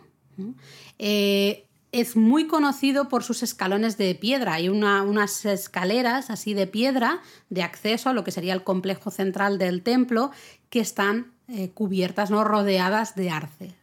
[0.99, 4.53] Eh, es muy conocido por sus escalones de piedra.
[4.55, 9.11] Hay una- unas escaleras así de piedra de acceso a lo que sería el complejo
[9.11, 10.31] central del templo
[10.69, 12.43] que están eh, cubiertas, ¿no?
[12.43, 13.75] rodeadas de arce.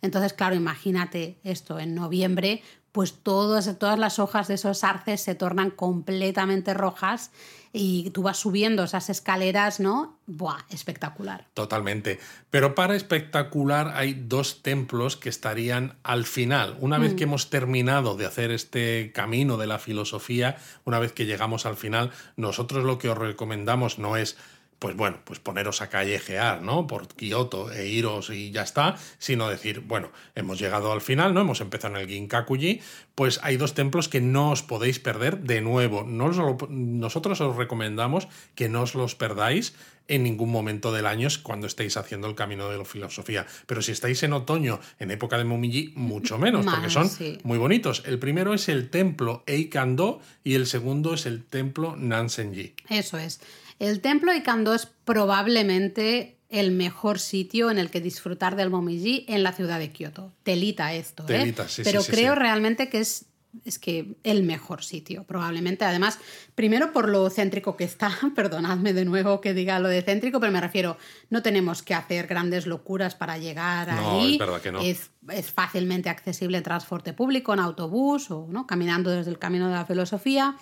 [0.00, 5.34] Entonces, claro, imagínate esto en noviembre, pues todas, todas las hojas de esos arces se
[5.34, 7.30] tornan completamente rojas
[7.74, 10.18] y tú vas subiendo esas escaleras, ¿no?
[10.26, 10.58] ¡Buah!
[10.68, 11.46] Espectacular.
[11.54, 12.18] Totalmente.
[12.50, 16.76] Pero para espectacular hay dos templos que estarían al final.
[16.80, 17.16] Una vez Mm.
[17.16, 21.76] que hemos terminado de hacer este camino de la filosofía, una vez que llegamos al
[21.76, 24.36] final, nosotros lo que os recomendamos no es
[24.82, 26.88] pues bueno, pues poneros a callejear, ¿no?
[26.88, 31.42] Por Kioto e iros y ya está, sino decir, bueno, hemos llegado al final, ¿no?
[31.42, 32.80] Hemos empezado en el Ginkakuji,
[33.14, 36.02] pues hay dos templos que no os podéis perder de nuevo.
[36.02, 39.76] No os lo- nosotros os recomendamos que no os los perdáis
[40.08, 43.46] en ningún momento del año cuando estéis haciendo el camino de la filosofía.
[43.66, 47.38] Pero si estáis en otoño, en época de Momiji, mucho menos, porque son sí.
[47.44, 48.02] muy bonitos.
[48.04, 52.74] El primero es el templo Eikando y el segundo es el templo Nansenji.
[52.88, 53.40] Eso es.
[53.82, 59.42] El templo Ikando es probablemente el mejor sitio en el que disfrutar del Momiji en
[59.42, 60.32] la ciudad de Kioto.
[60.44, 61.26] Telita esto, ¿eh?
[61.26, 63.24] Telita, sí, Pero sí, sí, creo realmente que es,
[63.64, 65.84] es que el mejor sitio, probablemente.
[65.84, 66.20] Además,
[66.54, 70.52] primero por lo céntrico que está, perdonadme de nuevo que diga lo de céntrico, pero
[70.52, 70.96] me refiero,
[71.30, 74.34] no tenemos que hacer grandes locuras para llegar No, ahí.
[74.34, 74.80] es verdad que no.
[74.80, 78.64] Es, es fácilmente accesible en transporte público, en autobús o ¿no?
[78.64, 80.56] caminando desde el camino de la filosofía.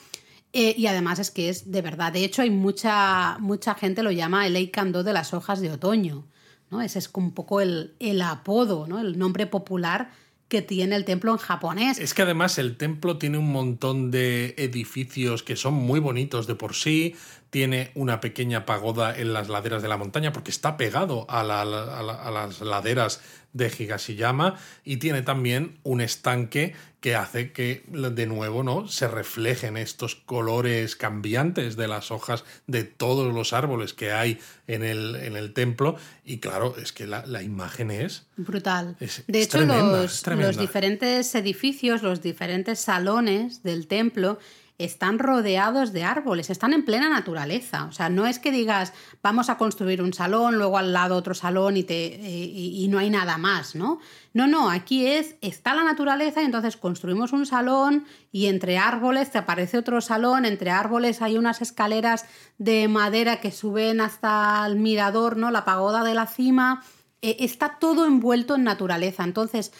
[0.53, 2.13] Eh, y además es que es de verdad.
[2.13, 6.27] De hecho, hay mucha, mucha gente lo llama el Eikando de las hojas de otoño.
[6.71, 6.81] ¿no?
[6.83, 8.99] Ese es un poco el, el apodo, ¿no?
[9.01, 10.11] el nombre popular
[10.49, 11.99] que tiene el templo en japonés.
[12.01, 16.57] Es que además el templo tiene un montón de edificios que son muy bonitos de
[16.57, 17.15] por sí.
[17.51, 21.65] Tiene una pequeña pagoda en las laderas de la montaña porque está pegado a, la-
[21.65, 23.21] la- a las laderas
[23.53, 29.77] de Higashiyama y tiene también un estanque que hace que de nuevo no se reflejen
[29.79, 35.35] estos colores cambiantes de las hojas de todos los árboles que hay en el, en
[35.37, 35.97] el templo.
[36.25, 38.97] Y claro es que la, la imagen es Brutal.
[39.01, 44.39] Es- de es hecho, tremenda, los, los diferentes edificios, los diferentes salones del templo
[44.85, 47.85] están rodeados de árboles, están en plena naturaleza.
[47.85, 51.35] O sea, no es que digas, vamos a construir un salón, luego al lado otro
[51.35, 54.01] salón y, te, y, no hay nada más, ¿no?
[54.33, 59.31] No, no, aquí es, está la naturaleza y entonces construimos un salón y entre árboles
[59.31, 62.25] te aparece otro salón, entre árboles hay unas escaleras
[62.59, 65.51] de madera que suben hasta el mirador, ¿no?
[65.51, 66.83] La pagoda de la cima.
[67.23, 69.25] Eh, está todo envuelto en naturaleza.
[69.25, 69.73] Entonces,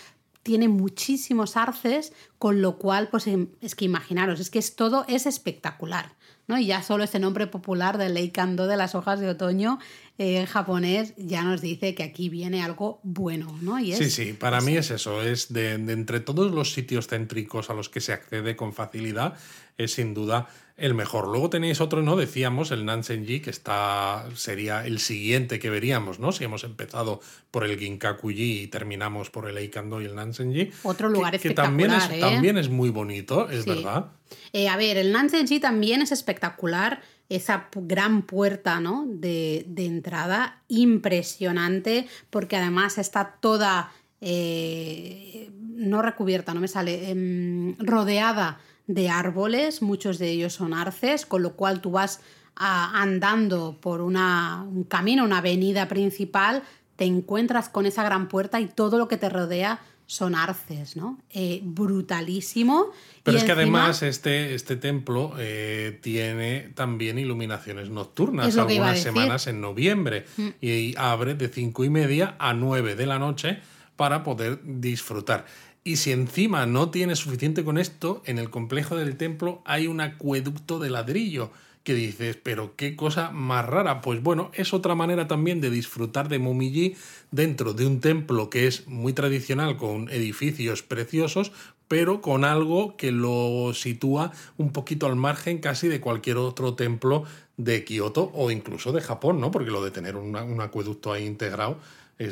[0.43, 5.05] tiene muchísimos arces, con lo cual, pues em, es que imaginaros, es que es todo
[5.09, 6.15] es espectacular.
[6.51, 6.59] ¿no?
[6.59, 9.79] Y ya solo ese nombre popular de Leikando de las hojas de otoño
[10.19, 13.57] eh, en japonés ya nos dice que aquí viene algo bueno.
[13.63, 13.79] ¿no?
[13.79, 17.07] Y es, Sí, sí, para mí es eso, es de, de entre todos los sitios
[17.07, 19.37] céntricos a los que se accede con facilidad,
[19.85, 21.29] es sin duda el mejor.
[21.29, 22.17] Luego tenéis otro, ¿no?
[22.17, 26.33] Decíamos, el Nansenji, que está, sería el siguiente que veríamos, ¿no?
[26.33, 30.71] Si hemos empezado por el Ginkakuji y terminamos por el Eikando y el Nansenji.
[30.83, 32.35] Otro lugar que, que también es, espectacular, ¿eh?
[32.35, 33.71] también es muy bonito, es Sí.
[33.71, 34.07] verdad.
[34.55, 37.03] Eh, a ver, el Nansenji también es espectacular.
[37.29, 39.05] Esa gran puerta ¿no?
[39.07, 47.77] de, de entrada, impresionante, porque además está toda, eh, no recubierta, no me sale, em,
[47.79, 48.59] rodeada
[48.95, 52.21] de árboles, muchos de ellos son arces, con lo cual tú vas
[52.57, 56.63] a- andando por una, un camino, una avenida principal,
[56.97, 61.19] te encuentras con esa gran puerta y todo lo que te rodea son arces, ¿no?
[61.31, 62.91] Eh, brutalísimo.
[63.23, 68.99] Pero Y es que además este, este templo eh, tiene también iluminaciones nocturnas, algunas.
[68.99, 69.03] Mm.
[69.03, 70.27] semanas en noviembre,
[70.61, 73.61] y abre de cinco y media a 9 de la noche
[73.97, 75.47] para poder disfrutar.
[75.83, 80.01] Y si encima no tienes suficiente con esto, en el complejo del templo hay un
[80.01, 81.51] acueducto de ladrillo
[81.85, 84.03] que dices, pero qué cosa más rara.
[84.03, 86.97] Pues bueno, es otra manera también de disfrutar de Momiji
[87.31, 91.53] dentro de un templo que es muy tradicional, con edificios preciosos,
[91.91, 97.25] pero con algo que lo sitúa un poquito al margen casi de cualquier otro templo
[97.57, 99.51] de Kioto o incluso de Japón, ¿no?
[99.51, 101.79] Porque lo de tener un acueducto ahí integrado,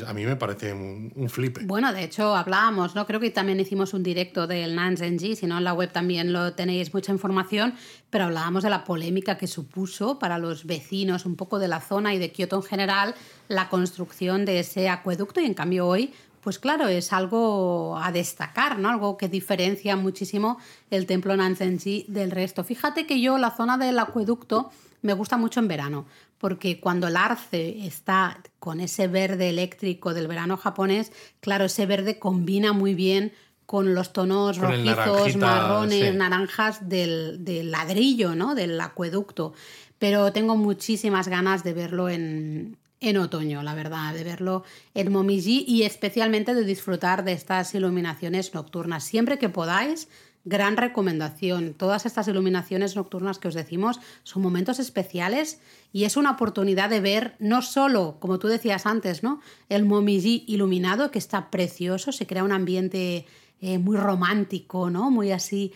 [0.07, 1.63] a mí me parece un, un flipe.
[1.65, 3.07] Bueno, de hecho hablábamos, ¿no?
[3.07, 6.53] Creo que también hicimos un directo del Nansenji, si no en la web también lo
[6.53, 7.75] tenéis mucha información,
[8.11, 12.15] pero hablábamos de la polémica que supuso para los vecinos un poco de la zona
[12.15, 13.15] y de Kioto en general
[13.49, 18.79] la construcción de ese acueducto y en cambio hoy pues claro, es algo a destacar,
[18.79, 18.89] ¿no?
[18.89, 20.59] Algo que diferencia muchísimo
[20.91, 22.65] el templo Nansenji del resto.
[22.65, 24.71] Fíjate que yo la zona del acueducto
[25.03, 26.07] me gusta mucho en verano,
[26.39, 32.19] porque cuando el arce está con ese verde eléctrico del verano japonés, claro, ese verde
[32.19, 33.33] combina muy bien
[33.67, 36.17] con los tonos Con rojizos, marrones, sí.
[36.17, 38.55] naranjas del, del ladrillo, ¿no?
[38.55, 39.53] Del acueducto.
[39.99, 45.65] Pero tengo muchísimas ganas de verlo en, en otoño, la verdad, de verlo en Momiji
[45.67, 49.05] y especialmente de disfrutar de estas iluminaciones nocturnas.
[49.05, 50.09] Siempre que podáis,
[50.45, 51.75] gran recomendación.
[51.75, 55.61] Todas estas iluminaciones nocturnas que os decimos son momentos especiales
[55.93, 59.41] y es una oportunidad de ver no solo, como tú decías antes, ¿no?
[59.69, 63.27] el Momiji iluminado, que está precioso, se crea un ambiente
[63.61, 65.11] eh, muy romántico, ¿no?
[65.11, 65.73] muy así.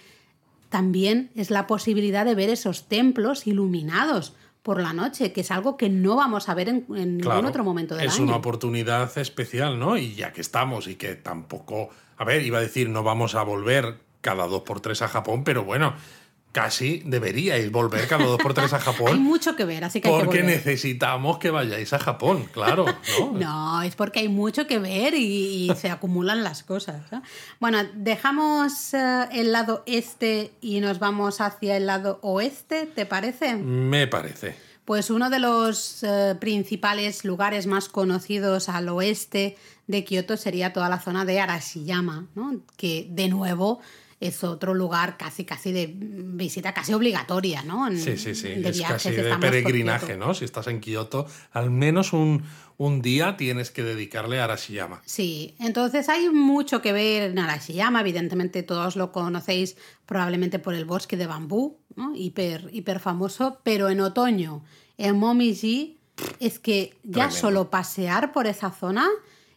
[0.70, 5.76] También es la posibilidad de ver esos templos iluminados por la noche, que es algo
[5.76, 8.24] que no vamos a ver en, ningún otro momento del es año.
[8.24, 9.96] Es una oportunidad especial, ¿no?
[9.96, 13.42] Y ya que estamos y que tampoco, a ver, iba a decir, no vamos a
[13.42, 15.94] volver cada dos por tres a Japón, pero bueno,
[16.52, 19.08] casi deberíais volver cada dos por tres a Japón.
[19.08, 22.84] hay mucho que ver, así que Porque hay que necesitamos que vayáis a Japón, claro.
[23.18, 27.02] No, no es porque hay mucho que ver y, se acumulan las cosas.
[27.58, 33.56] Bueno, dejamos eh, el lado este y nos vamos hacia el lado oeste, ¿te parece?
[33.56, 34.54] Me parece.
[34.84, 40.88] Pues uno de los eh, principales lugares más conocidos al oeste de Kioto sería toda
[40.88, 42.60] la zona de Arashiyama, ¿no?
[42.76, 43.80] que de nuevo
[44.22, 47.90] es otro lugar casi casi de visita casi obligatoria, ¿no?
[47.90, 48.48] sí, sí, sí.
[48.48, 50.32] es casi de peregrinaje, ¿no?
[50.32, 52.44] Si estás en Kioto, al menos un,
[52.78, 55.02] un, día tienes que dedicarle a Arashiyama.
[55.04, 60.84] Sí, entonces hay mucho que ver en Arashiyama, evidentemente todos lo conocéis probablemente por el
[60.84, 62.14] bosque de bambú, ¿no?
[62.14, 64.62] hiper, hiper famoso, pero en otoño,
[64.98, 65.98] en Momiji,
[66.38, 69.08] es que ya solo pasear por esa zona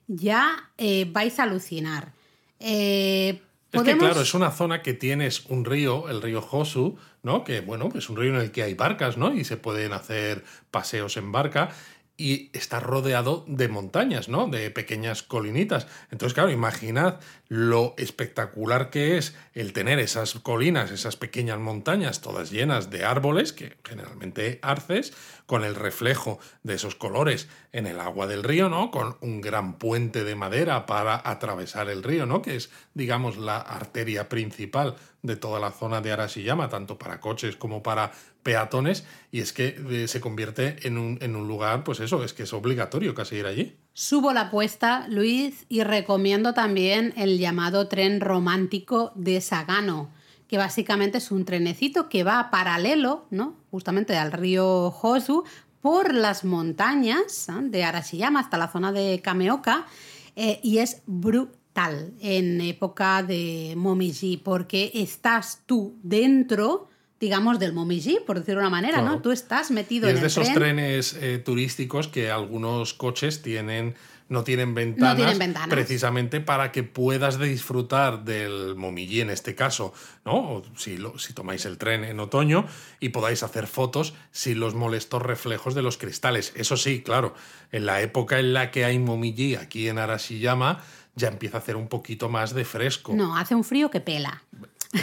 [0.08, 2.14] ya eh, vais a alucinar.
[2.60, 3.42] Eh,
[3.76, 7.44] es que claro, es una zona que tienes un río, el río Josu, ¿no?
[7.44, 9.34] Que bueno, es un río en el que hay barcas, ¿no?
[9.34, 11.70] Y se pueden hacer paseos en barca
[12.18, 14.48] y está rodeado de montañas, ¿no?
[14.48, 15.88] De pequeñas colinitas.
[16.12, 22.52] Entonces, claro, imaginad lo espectacular que es el tener esas colinas, esas pequeñas montañas, todas
[22.52, 25.14] llenas de árboles, que generalmente arces,
[25.46, 28.92] con el reflejo de esos colores en el agua del río, ¿no?
[28.92, 32.42] Con un gran puente de madera para atravesar el río, ¿no?
[32.42, 37.58] Que es, digamos, la arteria principal de toda la zona de Arashiyama, tanto para coches
[37.58, 38.12] como para
[38.46, 42.32] peatones, y es que eh, se convierte en un, en un lugar, pues eso, es
[42.32, 43.76] que es obligatorio casi ir allí.
[43.94, 50.12] Subo la apuesta, Luis, y recomiendo también el llamado tren romántico de Sagano,
[50.48, 53.56] que básicamente es un trenecito que va paralelo, ¿no?
[53.72, 55.44] Justamente al río Hosu,
[55.82, 57.54] por las montañas ¿eh?
[57.64, 59.88] de Arashiyama hasta la zona de Kameoka,
[60.36, 66.90] eh, y es brutal en época de Momiji, porque estás tú dentro
[67.26, 69.20] digamos, del Momiji, por decirlo de una manera, ¿no?
[69.20, 73.96] Tú estás metido en es de esos trenes eh, turísticos que algunos coches tienen
[74.28, 75.38] no tienen ventanas,
[75.70, 80.64] precisamente para que puedas disfrutar del Momiji en este caso, ¿no?
[80.76, 82.66] si, si tomáis el tren en otoño
[83.00, 86.54] y podáis hacer fotos sin los molestos reflejos de los cristales.
[86.56, 87.36] Eso sí, claro,
[87.72, 90.84] en la época en la que hay Momiji aquí en Arashiyama
[91.16, 93.14] ya empieza a hacer un poquito más de fresco.
[93.14, 94.44] No, hace un frío que pela.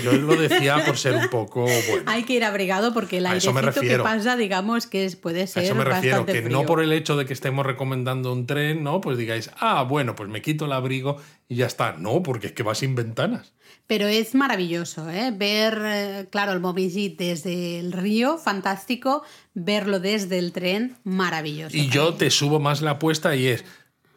[0.03, 2.05] Yo lo decía por ser un poco bueno.
[2.07, 5.63] Hay que ir abrigado porque el airecito que pasa, digamos, que puede ser.
[5.63, 8.83] A eso me refiero, que no por el hecho de que estemos recomendando un tren,
[8.83, 9.01] ¿no?
[9.01, 11.17] Pues digáis, ah, bueno, pues me quito el abrigo
[11.49, 11.95] y ya está.
[11.99, 13.53] No, porque es que va sin ventanas.
[13.87, 15.33] Pero es maravilloso, ¿eh?
[15.37, 19.23] Ver, eh, claro, el Momiji desde el río, fantástico.
[19.55, 21.77] Verlo desde el tren, maravilloso.
[21.77, 23.65] Y yo te subo más la apuesta y es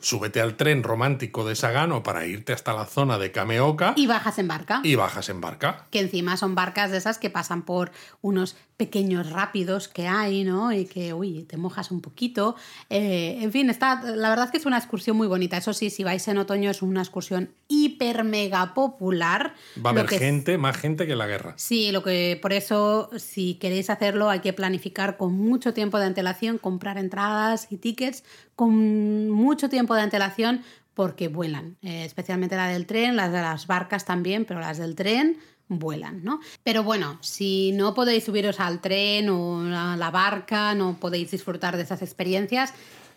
[0.06, 3.94] súbete al tren romántico de Sagano para irte hasta la zona de Kameoka.
[3.96, 4.82] Y bajas en barca.
[4.84, 5.88] Y bajas en barca.
[5.90, 7.92] Que encima son barcas de esas que pasan por
[8.22, 10.72] unos pequeños rápidos que hay, ¿no?
[10.74, 12.56] Y que, uy, te mojas un poquito.
[12.90, 15.58] Eh, en fin, está, la verdad es que es una excursión muy bonita.
[15.58, 19.54] Eso sí, si vais en otoño es una excursión hiper mega popular.
[19.84, 21.54] Va a haber gente, más gente que la guerra.
[21.58, 26.06] Sí, lo que por eso, si queréis hacerlo, hay que planificar con mucho tiempo de
[26.06, 28.24] antelación, comprar entradas y tickets
[28.56, 30.62] con mucho tiempo de antelación
[30.94, 34.96] porque vuelan, eh, especialmente la del tren, las de las barcas también, pero las del
[34.96, 36.40] tren vuelan, ¿no?
[36.64, 41.78] Pero bueno, si no podéis subiros al tren o a la barca, no podéis disfrutar
[41.78, 42.74] de esas experiencias,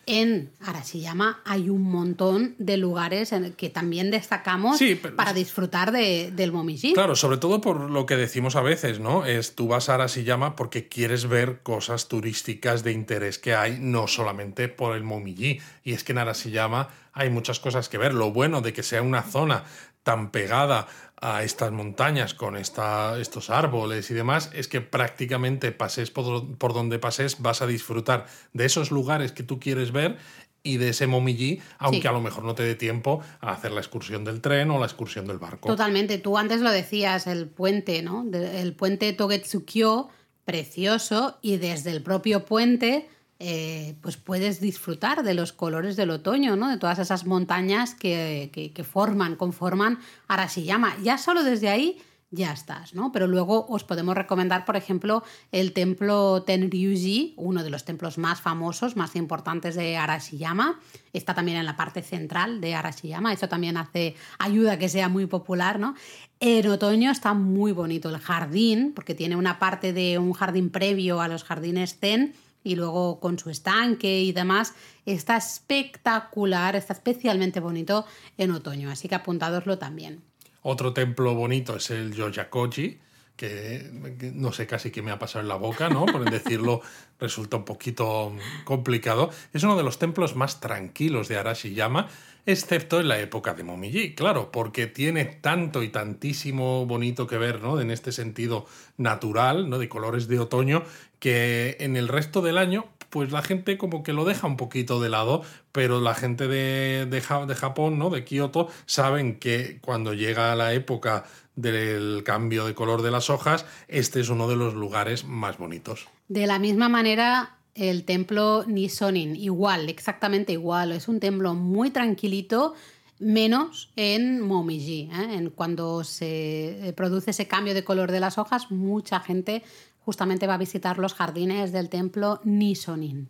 [0.08, 4.80] en Arashiyama hay un montón de lugares en que también destacamos
[5.14, 6.94] para disfrutar de, del Momiji.
[6.94, 9.26] Claro, sobre todo por lo que decimos a veces, ¿no?
[9.26, 14.08] Es tú vas a Arashiyama porque quieres ver cosas turísticas de interés que hay, no
[14.08, 15.60] solamente por el Momiji.
[15.84, 18.14] Y es que en Arashiyama hay muchas cosas que ver.
[18.14, 19.64] Lo bueno de que sea una zona
[20.04, 20.86] tan pegada
[21.20, 26.72] a estas montañas con esta, estos árboles y demás, es que prácticamente pases por, por,
[26.72, 30.16] donde pases vas a disfrutar de esos lugares que tú quieres ver
[30.62, 33.80] y de ese Momiji, aunque a lo mejor no te dé tiempo a hacer la
[33.80, 35.68] excursión del tren o la excursión del barco.
[35.68, 38.26] Totalmente, tú antes lo decías, el puente, ¿no?
[38.32, 40.08] El puente Togetsukyo,
[40.44, 43.08] precioso, y desde el propio puente
[43.40, 46.68] eh, pues puedes disfrutar de los colores del otoño, ¿no?
[46.68, 50.96] De todas esas montañas que, que, forman, conforman Arashiyama.
[51.04, 53.12] Ya solo desde ahí ya estás, ¿no?
[53.12, 55.22] Pero luego os podemos recomendar, por ejemplo,
[55.52, 60.80] el templo Tenryuji, uno de los templos más famosos, más importantes de Arashiyama.
[61.12, 63.32] Está también en la parte central de Arashiyama.
[63.32, 65.94] Eso también hace, ayuda a que sea muy popular, ¿no?
[66.40, 71.20] En otoño está muy bonito el jardín, porque tiene una parte de un jardín previo
[71.20, 72.34] a los jardines Zen
[72.68, 74.74] y luego con su estanque y demás.
[75.06, 78.04] Está espectacular, está especialmente bonito
[78.36, 80.22] en otoño, así que apuntadoslo también.
[80.62, 82.98] Otro templo bonito es el Yoyakoji,
[83.38, 83.88] que,
[84.34, 86.04] no sé casi qué me ha pasado en la boca, ¿no?
[86.06, 86.82] Por decirlo
[87.20, 88.34] resulta un poquito
[88.64, 89.30] complicado.
[89.52, 92.08] Es uno de los templos más tranquilos de Arashiyama,
[92.46, 97.62] excepto en la época de Momiji, claro, porque tiene tanto y tantísimo bonito que ver,
[97.62, 97.80] ¿no?
[97.80, 98.66] En este sentido
[98.96, 99.78] natural, ¿no?
[99.78, 100.82] De colores de otoño,
[101.20, 105.00] que en el resto del año pues la gente como que lo deja un poquito
[105.00, 108.10] de lado, pero la gente de, de, de Japón, ¿no?
[108.10, 111.24] De Kioto, saben que cuando llega la época
[111.58, 116.06] del cambio de color de las hojas, este es uno de los lugares más bonitos.
[116.28, 120.92] De la misma manera, el templo Nisonin, igual, exactamente igual.
[120.92, 122.74] Es un templo muy tranquilito,
[123.18, 125.10] menos en Momiji.
[125.12, 125.34] ¿eh?
[125.34, 129.64] En cuando se produce ese cambio de color de las hojas, mucha gente
[129.98, 133.28] justamente va a visitar los jardines del templo Nisonin.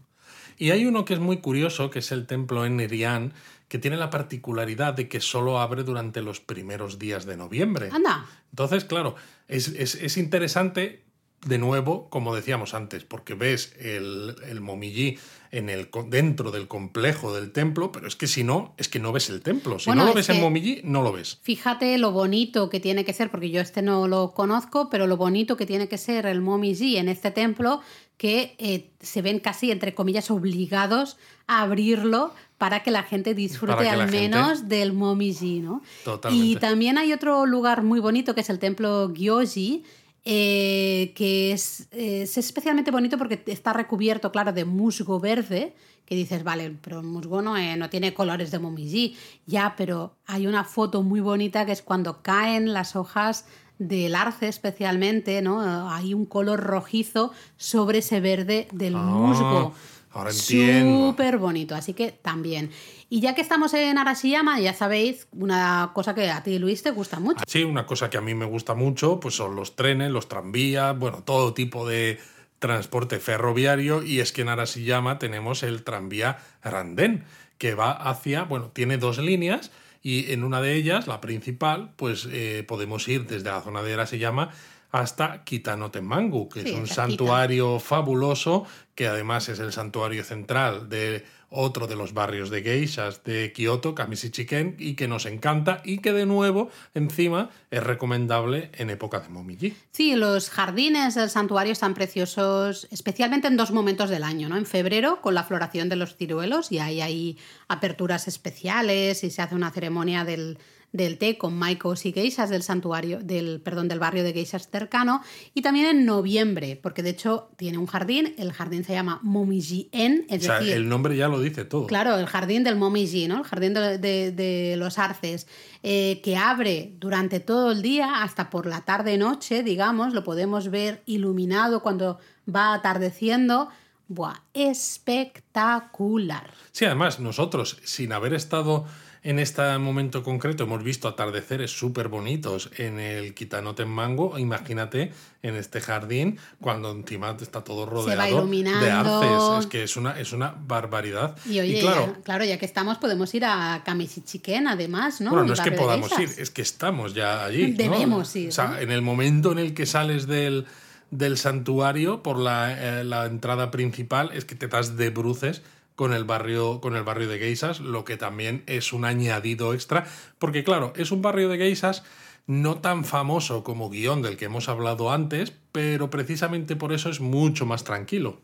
[0.58, 3.32] Y hay uno que es muy curioso, que es el templo Enerian,
[3.68, 7.90] que tiene la particularidad de que solo abre durante los primeros días de noviembre.
[7.92, 8.26] Anda.
[8.50, 9.14] Entonces, claro,
[9.46, 11.04] es, es, es interesante,
[11.46, 15.18] de nuevo, como decíamos antes, porque ves el, el momillí
[15.50, 19.12] en el, dentro del complejo del templo, pero es que si no, es que no
[19.12, 19.78] ves el templo.
[19.78, 21.38] Si Bueno, no lo es ves en Momiji, no lo ves.
[21.42, 25.16] Fíjate lo bonito que tiene que ser, porque yo este no lo conozco, pero lo
[25.16, 27.80] bonito que tiene que ser el Momiji en este templo,
[28.16, 31.16] que eh, se ven casi, entre comillas, obligados
[31.46, 35.80] a abrirlo para que la gente disfrute al gente- menos del Momiji, ¿no?
[36.04, 36.46] Totalmente.
[36.46, 39.84] Y también hay otro lugar muy bonito que es el templo Gyoji,
[40.24, 46.42] eh, que es, es especialmente bonito porque está recubierto, claro, de musgo verde, que dices,
[46.42, 49.16] vale, pero el musgo no, eh, no tiene colores de momiji.
[49.46, 53.46] Ya, pero hay una foto muy bonita que es cuando caen las hojas
[53.78, 55.88] del arce especialmente, ¿no?
[55.90, 59.72] Hay un color rojizo sobre ese verde del Ah, musgo.
[60.18, 61.10] Ahora entiendo.
[61.10, 62.70] Súper bonito, así que también.
[63.08, 66.90] Y ya que estamos en Arashiyama, ya sabéis, una cosa que a ti, Luis, te
[66.90, 67.42] gusta mucho.
[67.46, 70.98] Sí, una cosa que a mí me gusta mucho, pues son los trenes, los tranvías,
[70.98, 72.18] bueno, todo tipo de
[72.58, 77.24] transporte ferroviario y es que en Arashiyama tenemos el tranvía Randen,
[77.56, 79.70] que va hacia, bueno, tiene dos líneas
[80.02, 83.94] y en una de ellas, la principal, pues eh, podemos ir desde la zona de
[83.94, 84.50] Arashiyama
[84.91, 91.24] hasta Kitanotenmangu, que Sí, es un santuario fabuloso, que además es el santuario central de
[91.51, 96.12] otro de los barrios de geishas de Kioto, Kamishichiken, y que nos encanta y que
[96.12, 99.74] de nuevo, encima, es recomendable en época de Momiji.
[99.93, 104.57] Sí, los jardines del santuario están preciosos, especialmente en dos momentos del año, ¿no?
[104.57, 109.41] En febrero, con la floración de los ciruelos, y ahí hay aperturas especiales y se
[109.41, 110.59] hace una ceremonia del,
[110.91, 115.22] del té con maicos y geishas del santuario, del, perdón, del barrio de geishas cercano,
[115.53, 120.24] y también en noviembre, porque de hecho tiene un jardín, el jardín se llama Momiji-en,
[120.30, 121.86] es O sea, decir, el nombre ya lo dice todo.
[121.86, 123.39] Claro, el jardín del Momiji, ¿no?
[123.39, 125.47] El jardín de, de- de los arces,
[125.82, 131.03] eh, que abre durante todo el día, hasta por la tarde-noche, digamos, lo podemos ver
[131.05, 132.18] iluminado cuando
[132.49, 133.68] va atardeciendo.
[134.11, 136.51] Buah, espectacular.
[136.72, 138.86] Sí, además, nosotros, sin haber estado
[139.22, 144.38] en este momento concreto, hemos visto atardeceres súper bonitos en el Kitanoten Mango.
[144.38, 145.12] Imagínate
[145.42, 149.60] en este jardín, cuando encima está todo rodeado de arces.
[149.60, 151.36] Es que es una, es una barbaridad.
[151.46, 155.30] Y oye, claro, ya, claro, ya que estamos, podemos ir a Kamishichiken, además, ¿no?
[155.30, 157.72] Bueno, no es que podamos ir, es que estamos ya allí.
[157.72, 157.76] ¿no?
[157.76, 158.78] Debemos ir, O sea, ¿no?
[158.78, 160.66] en el momento en el que sales del,
[161.10, 165.62] del santuario por la, eh, la entrada principal, es que te das de bruces
[165.99, 170.07] con el barrio con el barrio de geisas, lo que también es un añadido extra,
[170.38, 172.05] porque claro, es un barrio de geisas
[172.46, 177.18] no tan famoso como guion del que hemos hablado antes, pero precisamente por eso es
[177.20, 178.40] mucho más tranquilo.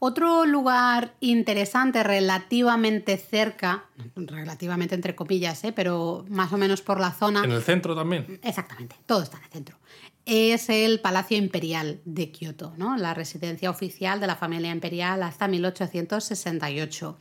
[0.00, 3.84] Otro lugar interesante, relativamente cerca,
[4.14, 5.72] relativamente entre comillas, ¿eh?
[5.72, 7.42] pero más o menos por la zona.
[7.42, 8.38] En el centro también.
[8.42, 9.78] Exactamente, todo está en el centro.
[10.24, 12.96] Es el Palacio Imperial de Kioto, ¿no?
[12.96, 17.18] la residencia oficial de la familia imperial hasta 1868.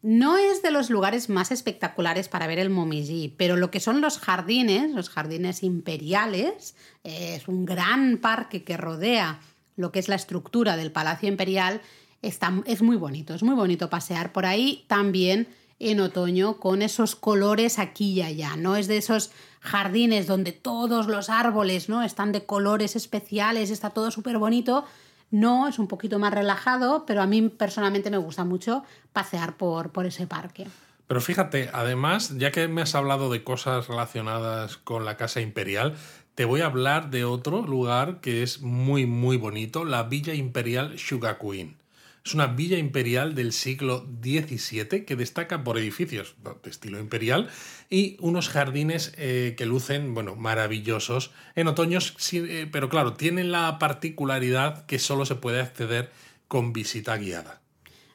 [0.00, 4.00] No es de los lugares más espectaculares para ver el Momiji, pero lo que son
[4.00, 9.40] los jardines, los jardines imperiales, eh, es un gran parque que rodea
[9.76, 11.80] lo que es la estructura del Palacio Imperial,
[12.22, 15.48] está, es muy bonito, es muy bonito pasear por ahí también
[15.80, 18.56] en otoño con esos colores aquí y allá.
[18.56, 22.02] No es de esos jardines donde todos los árboles ¿no?
[22.02, 24.84] están de colores especiales, está todo súper bonito.
[25.30, 29.90] No, es un poquito más relajado, pero a mí personalmente me gusta mucho pasear por,
[29.90, 30.66] por ese parque.
[31.06, 35.94] Pero fíjate, además, ya que me has hablado de cosas relacionadas con la Casa Imperial,
[36.34, 40.96] te voy a hablar de otro lugar que es muy, muy bonito, la Villa Imperial
[41.40, 41.76] Queen.
[42.24, 47.48] Es una villa imperial del siglo XVII que destaca por edificios de estilo imperial
[47.88, 53.78] y unos jardines eh, que lucen, bueno, maravillosos en otoños, eh, pero claro, tienen la
[53.78, 56.10] particularidad que solo se puede acceder
[56.48, 57.60] con visita guiada.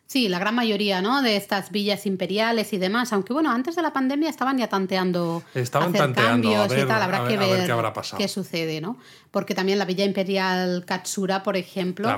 [0.06, 1.22] Sí, la gran mayoría, ¿no?
[1.22, 3.14] De estas villas imperiales y demás.
[3.14, 7.02] Aunque bueno, antes de la pandemia estaban ya tanteando estaban tanteando, cambios y tal.
[7.02, 8.20] Habrá que ver, qué habrá pasado.
[8.20, 8.98] qué sucede, ¿no?
[9.32, 12.10] Porque también la villa imperial Katsura, por ejemplo,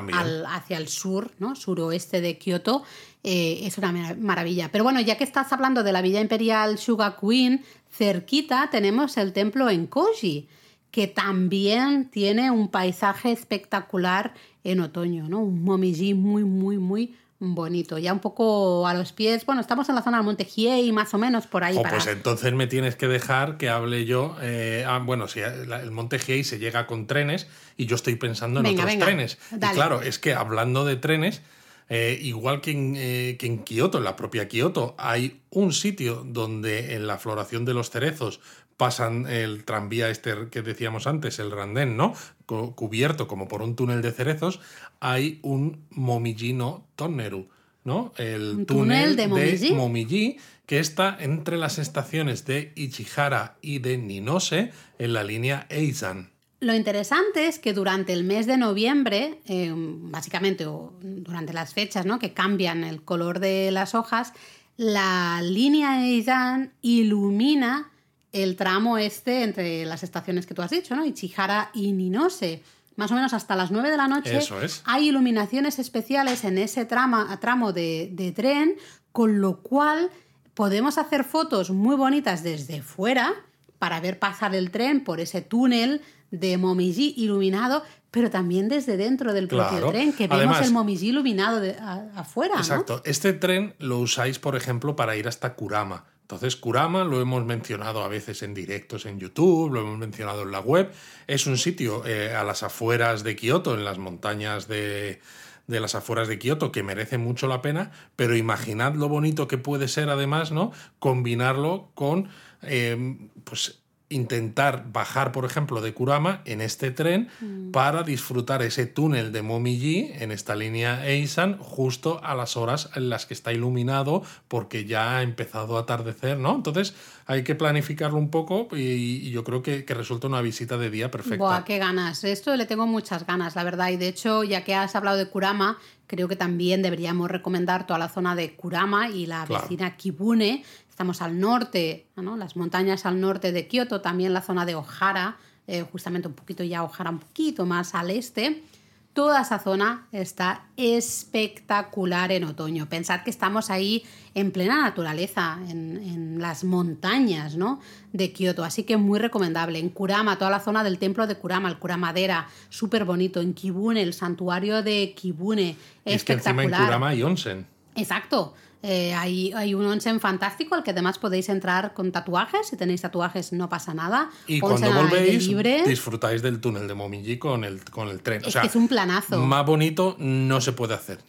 [0.48, 1.56] hacia el sur, ¿no?
[1.56, 2.84] Suroeste de Kioto,
[3.24, 4.70] eh, es una maravilla.
[4.72, 6.78] Pero bueno, ya que estás hablando de la villa imperial
[7.22, 10.50] Queen, cerquita tenemos el templo en Koji
[10.96, 14.34] que también tiene un paisaje espectacular
[14.64, 15.40] en otoño, ¿no?
[15.40, 17.98] Un momiji muy, muy, muy bonito.
[17.98, 19.46] Ya un poco a los pies.
[19.46, 21.76] Bueno, estamos en la zona del Monte y más o menos por ahí.
[21.78, 24.36] Oh, Pues entonces me tienes que dejar que hable yo.
[24.42, 28.62] Eh, ah, bueno, si el Monte Giei se llega con trenes y yo estoy pensando
[28.62, 29.38] en otros trenes.
[29.52, 31.42] Y claro, es que hablando de trenes.
[31.88, 36.24] Eh, igual que en, eh, que en Kioto, en la propia Kioto, hay un sitio
[36.26, 38.40] donde en la floración de los cerezos
[38.76, 42.14] pasan el tranvía este que decíamos antes, el Randén, ¿no?
[42.46, 44.60] Cubierto como por un túnel de cerezos,
[45.00, 47.50] hay un Momijino Tonneru,
[47.84, 48.14] ¿no?
[48.18, 50.38] El túnel, de, Momiji?
[50.66, 56.32] que está entre las estaciones de Ichihara y de Ninose en la línea Eizan.
[56.60, 62.06] Lo interesante es que durante el mes de noviembre, eh, básicamente o durante las fechas
[62.06, 62.18] ¿no?
[62.18, 64.34] que cambian el color de las hojas,
[64.78, 67.91] la línea Eizan ilumina
[68.36, 71.06] el tramo este entre las estaciones que tú has dicho, ¿no?
[71.06, 72.62] Ichihara y Ninose.
[72.98, 74.40] Más o menos hasta las 9 de la noche
[74.84, 78.76] hay iluminaciones especiales en ese trama, tramo de, tren,
[79.14, 80.10] con lo cual
[80.54, 83.34] podemos hacer fotos muy bonitas desde fuera
[83.80, 89.34] para ver pasar el tren por ese túnel de Momiji iluminado, pero también desde dentro
[89.34, 91.78] del propio tren, que vemos el Momiji iluminado de,
[92.16, 92.56] afuera.
[92.58, 93.02] Exacto.
[93.06, 96.06] Este tren lo usáis, por ejemplo, para ir hasta Kurama.
[96.26, 100.52] Entonces, Kurama lo hemos mencionado a veces en directos en YouTube, lo hemos mencionado en
[100.52, 100.92] la web.
[101.28, 105.22] Es un sitio eh, a las afueras de Kioto, en las montañas de,
[105.68, 109.60] de las afueras de Kioto, que merece mucho la pena, pero imaginad lo bonito que
[109.60, 110.72] puede ser además, ¿no?
[110.98, 112.30] Combinarlo con
[112.64, 113.84] eh, pues
[114.16, 117.72] intentar bajar, por ejemplo, de Kurama en este tren mm.
[117.72, 123.09] para disfrutar ese túnel de Momiji en esta línea Eisan justo a las horas en
[123.09, 126.55] las que está iluminado porque ya ha empezado a atardecer, ¿no?
[126.55, 126.95] Entonces
[127.28, 131.38] hay que planificarlo un poco y, yo creo que, resulta una visita de día perfecta.
[131.38, 132.24] Buah, qué ganas.
[132.24, 133.89] Esto le tengo muchas ganas, la verdad.
[133.89, 137.99] Y de hecho, ya que has hablado de Kurama, creo que también deberíamos recomendar toda
[137.99, 140.63] la zona de Kurama y la vecina Kibune,
[140.96, 145.36] Estamos al norte, las montañas al norte de Kioto, también la zona de Ojara,
[145.68, 148.64] eh, justamente un poquito ya Ojara, un poquito más al este.
[149.12, 152.88] Toda esa zona está espectacular en otoño.
[152.88, 157.82] Pensad que estamos ahí en plena naturaleza, en, las montañas ¿no?
[158.14, 158.64] de Kioto.
[158.64, 159.80] Así que muy recomendable.
[159.80, 163.41] En Kurama, toda la zona del templo de Kurama, el Kuramadera, súper bonito.
[163.41, 165.76] En Kibune, el santuario de Kibune,
[166.06, 166.16] espectacular.
[166.16, 167.75] Es que encima en Kurama hay onsen.
[167.96, 168.54] Exacto.
[168.84, 172.68] Eh, hay, hay, un onsen fantástico al que además podéis entrar con tatuajes.
[172.68, 174.30] Si tenéis tatuajes no pasa nada.
[174.46, 175.50] Y cuando volvéis
[175.88, 178.43] disfrutáis del túnel de Momiji con el, con el tren.
[178.46, 179.39] Es que es un planazo.
[179.39, 181.20] Más bonito no se puede hacer.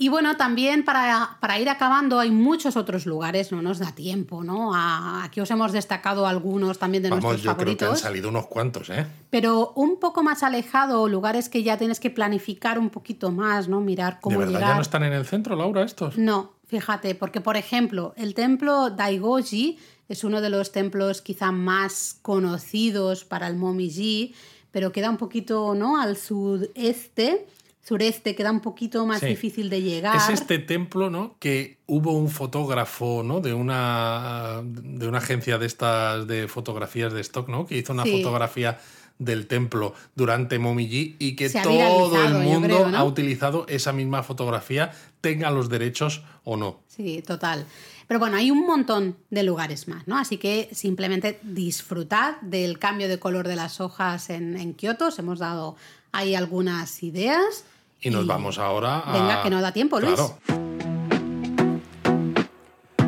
[0.00, 4.44] Y bueno, también para, para, ir acabando hay muchos otros lugares, no nos da tiempo,
[4.44, 4.72] ¿no?
[4.72, 7.76] aquí os hemos destacado algunos también de nuestros yo favoritos.
[7.76, 9.06] Creo que han salido unos cuantos, ¿eh?
[9.30, 13.80] Pero un poco más alejado, lugares que ya tienes que planificar un poquito más, ¿no?
[13.80, 16.16] Mirar cómo ¿De verdad ya no están en el centro, Laura, estos?
[16.16, 22.16] No, fíjate, porque por ejemplo, el templo Daigoji es uno de los templos quizá más
[22.22, 24.32] conocidos para el Momiji,
[24.70, 26.00] pero queda un poquito, ¿no?
[26.00, 27.48] Al sudeste
[27.88, 30.14] sureste queda un poquito más difícil de llegar.
[30.16, 31.36] Es este templo, ¿no?
[31.38, 33.40] Que hubo un fotógrafo, ¿no?
[33.40, 37.66] De una, de una agencia de estas de fotografías de stock, ¿no?
[37.66, 38.78] Que hizo una fotografía
[39.18, 45.50] del templo durante Momiji y que todo el mundo ha utilizado esa misma fotografía, tenga
[45.50, 46.80] los derechos o no.
[46.88, 47.64] Sí, total.
[48.06, 50.18] Pero bueno, hay un montón de lugares más, ¿no?
[50.18, 55.08] Así que simplemente disfrutad del cambio de color de las hojas en, en Kioto.
[55.08, 55.76] Os hemos dado
[56.12, 57.64] ahí algunas ideas.
[58.00, 59.12] Y nos vamos ahora a...
[59.12, 60.14] Venga, que no da tiempo, Luis.
[60.14, 60.38] Claro.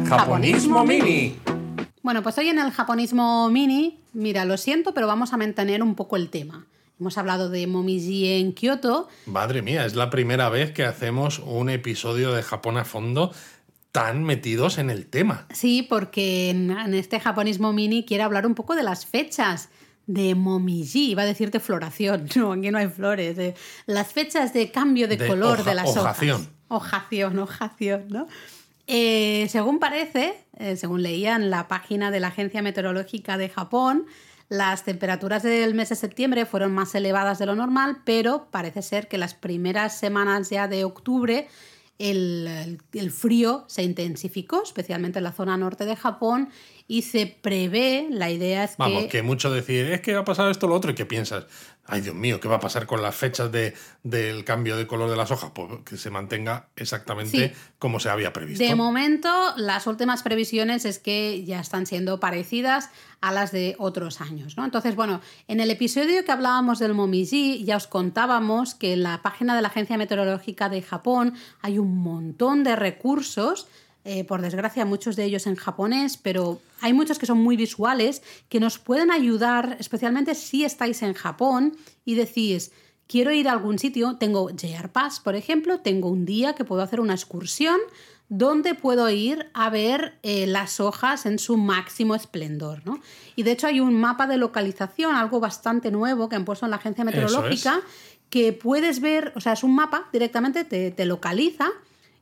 [0.09, 1.38] Japonismo Mini.
[2.03, 5.95] Bueno, pues hoy en el japonismo mini, mira, lo siento, pero vamos a mantener un
[5.95, 6.66] poco el tema.
[6.99, 9.09] Hemos hablado de Momiji en Kioto.
[9.26, 13.32] Madre mía, es la primera vez que hacemos un episodio de Japón a fondo
[13.93, 15.47] tan metidos en el tema.
[15.53, 19.68] Sí, porque en, en este japonismo mini quiero hablar un poco de las fechas
[20.07, 23.55] de Momiji, iba a decirte floración, no, aquí no hay flores, de
[23.86, 26.36] las fechas de cambio de, De color hoja- de las hojación.
[26.42, 26.48] hojas.
[26.68, 28.26] Hojación, hojación, ¿no?
[28.86, 34.07] Eh, según parece, eh, según leía en la página de la Agencia Meteorológica de Japón,
[34.48, 39.07] las temperaturas del mes de septiembre fueron más elevadas de lo normal, pero parece ser
[39.07, 41.46] que las primeras semanas ya de octubre
[42.01, 46.48] el, el- frío se intensificó, especialmente en la zona norte de Japón,
[46.88, 49.09] y se prevé, la idea es Vamos, que...
[49.09, 51.46] que mucho decir, es que ha pasado esto o lo otro, y que piensas,
[51.91, 55.11] ay Dios mío, ¿qué va a pasar con las fechas de, del cambio de color
[55.11, 55.51] de las hojas?
[55.55, 57.55] Pues que se mantenga exactamente Sí.
[57.78, 58.64] como se había previsto.
[58.64, 64.20] De momento, las últimas previsiones es que ya están siendo parecidas a las de otros
[64.22, 64.64] años, ¿no?
[64.64, 69.20] Entonces, bueno, en el episodio que hablábamos del Momiji ya os contábamos que en la
[69.22, 73.68] página de la Agencia Meteorológica de Japón hay un montón de recursos
[74.05, 78.22] eh, por desgracia muchos de ellos en japonés, pero hay muchos que son muy visuales
[78.48, 82.72] que nos pueden ayudar, especialmente si estáis en Japón y decís,
[83.07, 86.80] quiero ir a algún sitio, tengo JR Pass, por ejemplo, tengo un día que puedo
[86.80, 87.78] hacer una excursión
[88.30, 92.80] donde puedo ir a ver eh, las hojas en su máximo esplendor.
[92.86, 93.01] ¿no?
[93.34, 96.70] Y de hecho hay un mapa de localización, algo bastante nuevo que han puesto en
[96.70, 97.07] la agencia es.
[97.07, 97.80] meteorológica,
[98.30, 101.70] que puedes ver, o sea, es un mapa directamente, te, te localiza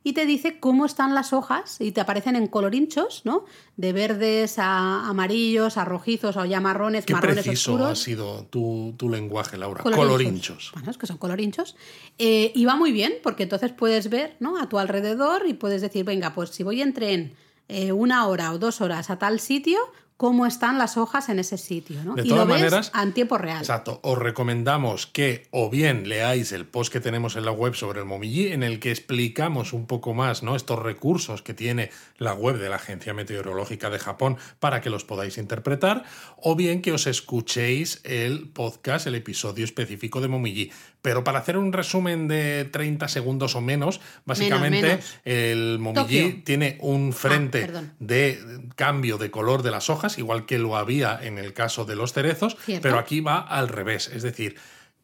[0.08, 3.44] y te dice cómo están las hojas y te aparecen en colorinchos, ¿no?
[3.76, 7.92] De verdes a amarillos, a rojizos o ya marrones, Qué marrones preciso oscuros.
[7.92, 9.82] ha sido tu, tu lenguaje, Laura.
[9.82, 10.08] Colorinchos.
[10.08, 10.70] Colorinchos.
[10.72, 11.76] Bueno, es que son colorinchos.
[12.16, 14.58] Eh, y va muy bien, porque entonces puedes ver ¿no?
[14.58, 17.34] a tu alrededor y puedes decir, venga, pues si voy en tren
[17.68, 19.78] eh, una hora o dos horas a tal sitio,
[20.18, 22.02] cómo están las hojas en ese sitio.
[22.02, 22.16] ¿no?
[22.16, 23.58] De y todas lo ves maneras, en tiempo real.
[23.58, 24.00] Exacto.
[24.02, 28.04] Os recomendamos que o bien leáis el post que tenemos en la web sobre el
[28.04, 30.56] Momiji, en el que explicamos un poco más ¿no?
[30.56, 35.04] estos recursos que tiene la web de la Agencia Meteorológica de Japón para que los
[35.04, 36.02] podáis interpretar,
[36.36, 40.72] o bien que os escuchéis el podcast, el episodio específico de Momiji.
[41.00, 45.18] Pero para hacer un resumen de 30 segundos o menos, básicamente menos.
[45.24, 46.42] el Momiji Tokio.
[46.44, 47.92] tiene un frente perdón.
[48.00, 48.38] de
[48.74, 52.12] cambio de color de las hojas, igual que lo había en el caso de los
[52.12, 52.82] cerezos, Cierto.
[52.82, 54.08] pero aquí va al revés.
[54.12, 54.56] Es decir,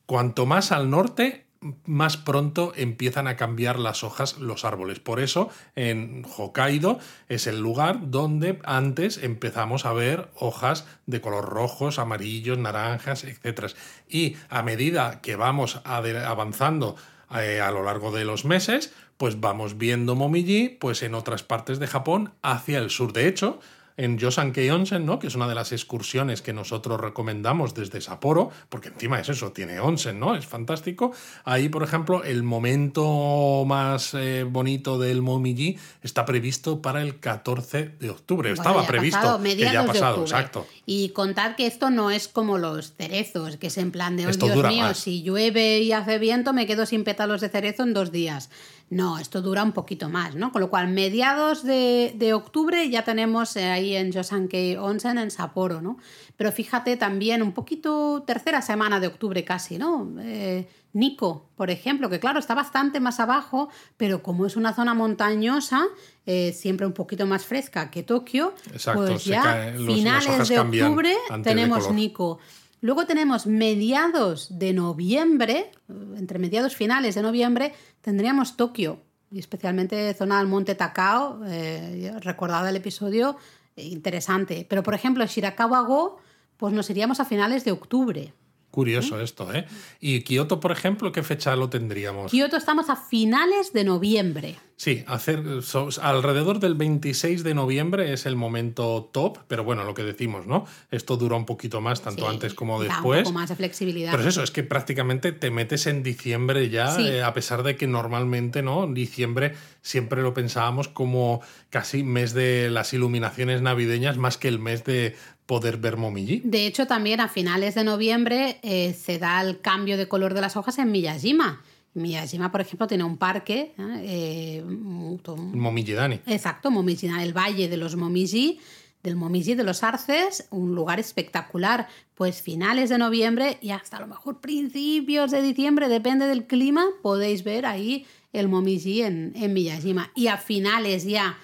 [0.06, 1.46] cuanto más al norte,
[1.84, 5.00] más pronto empiezan a cambiar las hojas los árboles.
[5.00, 6.98] Por eso en Hokkaido
[7.28, 13.72] es el lugar donde antes empezamos a ver hojas de color rojos, amarillos, naranjas, etc.
[14.08, 16.96] Y a medida que vamos avanzando
[17.34, 21.78] eh, a lo largo de los meses, pues vamos viendo Momiji pues en otras partes
[21.78, 23.12] de Japón hacia el sur.
[23.12, 23.60] De hecho,
[23.96, 25.18] en Yosankei Onsen, ¿no?
[25.18, 29.52] que es una de las excursiones que nosotros recomendamos desde Sapporo, porque encima es eso,
[29.52, 30.34] tiene onsen, ¿no?
[30.34, 31.12] Es fantástico.
[31.44, 37.94] Ahí, por ejemplo, el momento más eh, bonito del Momiji está previsto para el 14
[38.00, 38.50] de octubre.
[38.50, 40.66] Bueno, Estaba previsto, pasado, que ya ha pasado, exacto.
[40.86, 44.30] Y contar que esto no es como los cerezos, que es en plan de, oh,
[44.30, 44.98] Esto Dios dura mío, más.
[44.98, 48.50] si llueve y hace viento me quedo sin pétalos de cerezo en dos días.
[48.90, 50.52] No, esto dura un poquito más, ¿no?
[50.52, 55.30] Con lo cual, mediados de, de octubre ya tenemos eh, ahí en Yosankei Onsen, en
[55.30, 55.96] Sapporo, ¿no?
[56.36, 60.08] Pero fíjate también un poquito, tercera semana de octubre casi, ¿no?
[60.20, 64.94] Eh, Nico, por ejemplo, que claro, está bastante más abajo, pero como es una zona
[64.94, 65.86] montañosa,
[66.26, 70.48] eh, siempre un poquito más fresca que Tokio, Exacto, pues ya caen- los- las finales
[70.48, 71.90] de octubre de tenemos.
[71.90, 72.38] Nico.
[72.84, 77.72] Luego tenemos mediados de noviembre, eh, entre mediados finales de noviembre,
[78.02, 83.38] tendríamos Tokio, y especialmente zona del monte Takao, eh, recordada el episodio,
[83.74, 84.66] eh, interesante.
[84.68, 86.18] Pero por ejemplo, Shirakawa-go,
[86.58, 88.34] pues nos iríamos a finales de octubre.
[88.70, 89.66] Curioso esto, ¿eh?
[89.98, 92.30] Y Kioto, por ejemplo, ¿qué fecha lo tendríamos?
[92.30, 94.56] Kioto estamos a finales de noviembre.
[94.76, 99.94] Sí, hacer so- alrededor del 26 de noviembre es el momento top, pero bueno, lo
[99.94, 100.66] que decimos, ¿no?
[100.90, 103.18] Esto dura un poquito más, tanto Sí, antes como da después.
[103.20, 104.10] un poco más de flexibilidad.
[104.10, 107.06] Pero es eso, es que prácticamente te metes en diciembre ya, Sí.
[107.06, 108.82] eh, a pesar de que normalmente, ¿no?
[108.84, 114.58] En diciembre siempre lo pensábamos como casi mes de las iluminaciones navideñas más que el
[114.58, 115.14] mes de
[115.46, 116.40] poder ver Momiji.
[116.44, 120.40] De hecho, también a finales de noviembre eh, se da el cambio de color de
[120.40, 121.62] las hojas en Miyajima.
[121.94, 123.74] Miyajima, por ejemplo, tiene un parque.
[123.78, 124.02] ¿eh?
[124.04, 125.18] Eh, mu-
[125.54, 126.20] Momiji Dani.
[126.26, 128.58] exacto, Momiji, el Valle de los Momiji.
[129.02, 134.00] del Momiji de los Arces, un lugar espectacular, pues finales de noviembre y hasta a
[134.00, 139.52] lo mejor principios de diciembre, depende del clima, podéis ver ahí el Momiji en, en
[139.52, 140.10] Miyajima.
[140.14, 141.36] Y a finales ya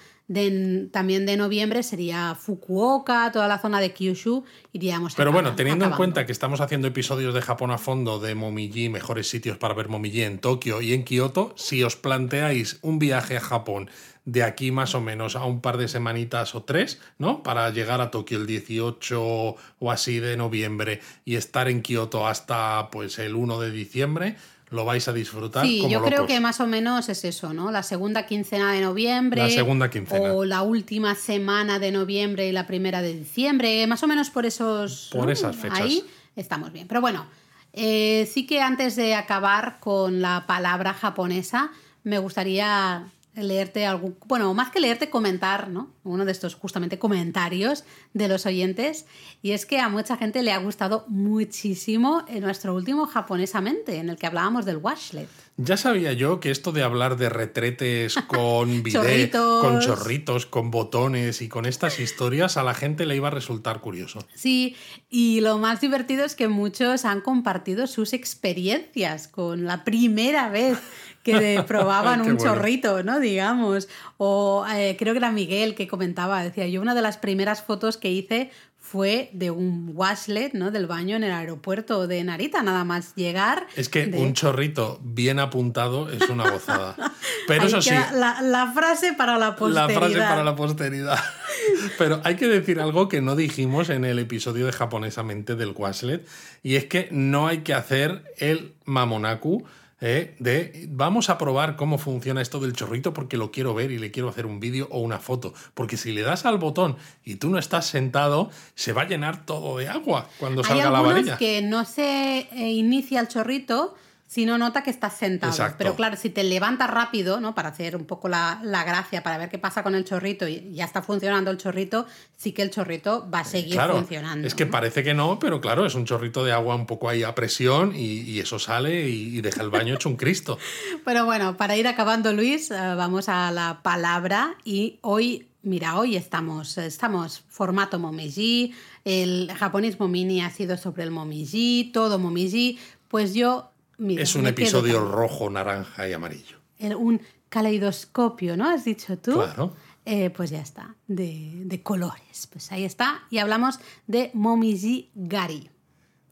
[0.91, 5.91] también de noviembre sería Fukuoka, toda la zona de Kyushu, iríamos Pero bueno, teniendo en
[5.91, 9.89] cuenta que estamos haciendo episodios de Japón a fondo de Momiji, mejores sitios para ver
[9.89, 13.89] Momiji en Tokio y en Kioto, si os planteáis un viaje a Japón
[14.25, 17.41] de aquí más o menos a un par de semanitas o tres, ¿no?
[17.41, 22.89] Para llegar a Tokio el 18 o así de noviembre y estar en Kioto hasta
[22.91, 24.35] pues el 1 de diciembre,
[24.71, 25.65] lo vais a disfrutar.
[25.65, 27.71] Sí, yo creo que más o menos es eso, ¿no?
[27.71, 29.41] La segunda quincena de noviembre.
[29.43, 30.33] La segunda quincena.
[30.33, 34.45] O la última semana de noviembre y la primera de diciembre, más o menos por
[34.45, 35.09] esos.
[35.11, 35.81] Por esas fechas.
[35.81, 36.05] Ahí
[36.37, 36.87] estamos bien.
[36.87, 37.27] Pero bueno,
[37.73, 41.71] eh, sí que antes de acabar con la palabra japonesa,
[42.03, 43.03] me gustaría
[43.35, 45.93] leerte algún, bueno, más que leerte, comentar, ¿no?
[46.03, 49.05] Uno de estos justamente comentarios de los oyentes.
[49.41, 54.17] Y es que a mucha gente le ha gustado muchísimo nuestro último japonesamente, en el
[54.17, 55.29] que hablábamos del washlet.
[55.63, 61.41] Ya sabía yo que esto de hablar de retretes con bidet, con chorritos, con botones
[61.41, 64.25] y con estas historias a la gente le iba a resultar curioso.
[64.33, 64.75] Sí,
[65.09, 70.79] y lo más divertido es que muchos han compartido sus experiencias con la primera vez
[71.23, 73.19] que probaban un chorrito, ¿no?
[73.19, 73.87] Digamos.
[74.17, 77.97] O eh, creo que era Miguel que comentaba, decía, yo una de las primeras fotos
[77.97, 78.49] que hice
[78.91, 80.69] fue de un washlet, ¿no?
[80.69, 83.65] Del baño en el aeropuerto de Narita, nada más llegar.
[83.77, 86.97] Es que un chorrito bien apuntado es una gozada.
[87.47, 87.91] Pero eso sí.
[87.91, 89.87] La, frase para la posteridad.
[89.87, 91.19] La frase para la posteridad.
[91.97, 96.27] Pero hay que decir algo que no dijimos en el episodio de japonesamente del washlet,
[96.61, 99.63] y es que no hay que hacer el mamonaku
[100.01, 100.35] ¿eh?
[100.39, 104.11] de vamos a probar cómo funciona esto del chorrito porque lo quiero ver y le
[104.11, 105.53] quiero hacer un vídeo o una foto.
[105.73, 109.45] Porque si le das al botón y tú no estás sentado, se va a llenar
[109.45, 111.37] todo de agua cuando salga la varilla.
[111.37, 113.95] que no se eh, inicia el chorrito
[114.31, 115.53] si no nota que estás sentado.
[115.77, 117.53] Pero claro, si te levantas rápido, ¿no?
[117.53, 120.85] Para hacer un poco la, gracia, para ver qué pasa con el chorrito y ya
[120.85, 122.05] está funcionando el chorrito,
[122.37, 124.47] sí que el chorrito va a seguir funcionando.
[124.47, 127.23] Es que parece que no, pero claro, es un chorrito de agua un poco ahí
[127.23, 130.57] a presión y, eso sale y, deja el baño hecho un Cristo.
[131.03, 136.15] Pero bueno, para ir acabando, Luis, eh, vamos a la palabra y hoy Mira, hoy
[136.15, 138.73] estamos, estamos formato Momiji,
[139.05, 142.79] el japonismo mini ha sido sobre el Momiji, todo Momiji.
[143.09, 143.70] Pues yo
[144.09, 146.57] es un episodio rojo, naranja y amarillo.
[146.97, 148.69] un caleidoscopio, ¿no?
[148.69, 149.33] Has dicho tú.
[149.33, 149.73] Claro.
[150.05, 152.47] Eh, pues ya está, de, colores.
[152.51, 153.23] Pues ahí está.
[153.29, 155.69] Y hablamos de Momiji Gari.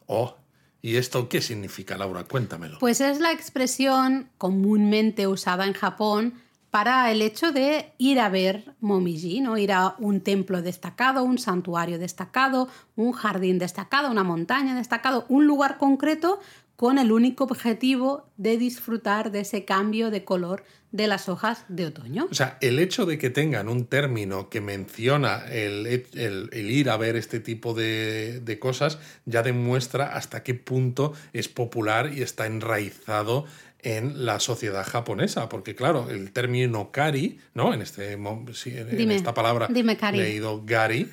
[0.08, 0.36] Oh,
[0.82, 2.24] ¿y esto qué significa, Laura?
[2.24, 2.80] Cuéntamelo.
[2.80, 6.34] Pues es la expresión comúnmente usada en Japón
[6.72, 9.58] para el hecho de ir a ver Momiji, ¿no?
[9.58, 15.46] Ir a un templo destacado, un santuario destacado, un jardín destacado, una montaña destacado, un
[15.46, 16.40] lugar concreto
[16.80, 20.64] con el único objetivo de disfrutar de ese cambio de color
[20.94, 22.30] de las hojas de otoño.
[22.32, 26.06] O sea, el hecho de que tengan un término que menciona el,
[26.54, 32.14] ir a ver este tipo de, de, cosas ya demuestra hasta qué punto es popular
[32.14, 33.46] y está enraizado
[33.82, 37.74] en la sociedad japonesa, porque claro, el término kari, ¿no?
[37.74, 41.10] En, este, en esta palabra dime, leído gari,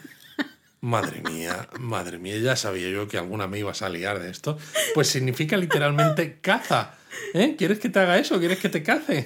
[0.81, 4.59] Madre mía, madre mía, ya sabía yo que alguna me iba a liar de esto.
[4.95, 6.95] Pues significa literalmente caza.
[7.35, 7.57] ¿Eh?
[7.57, 8.39] ¿Quieres que te haga eso?
[8.39, 9.25] ¿Quieres que te cace?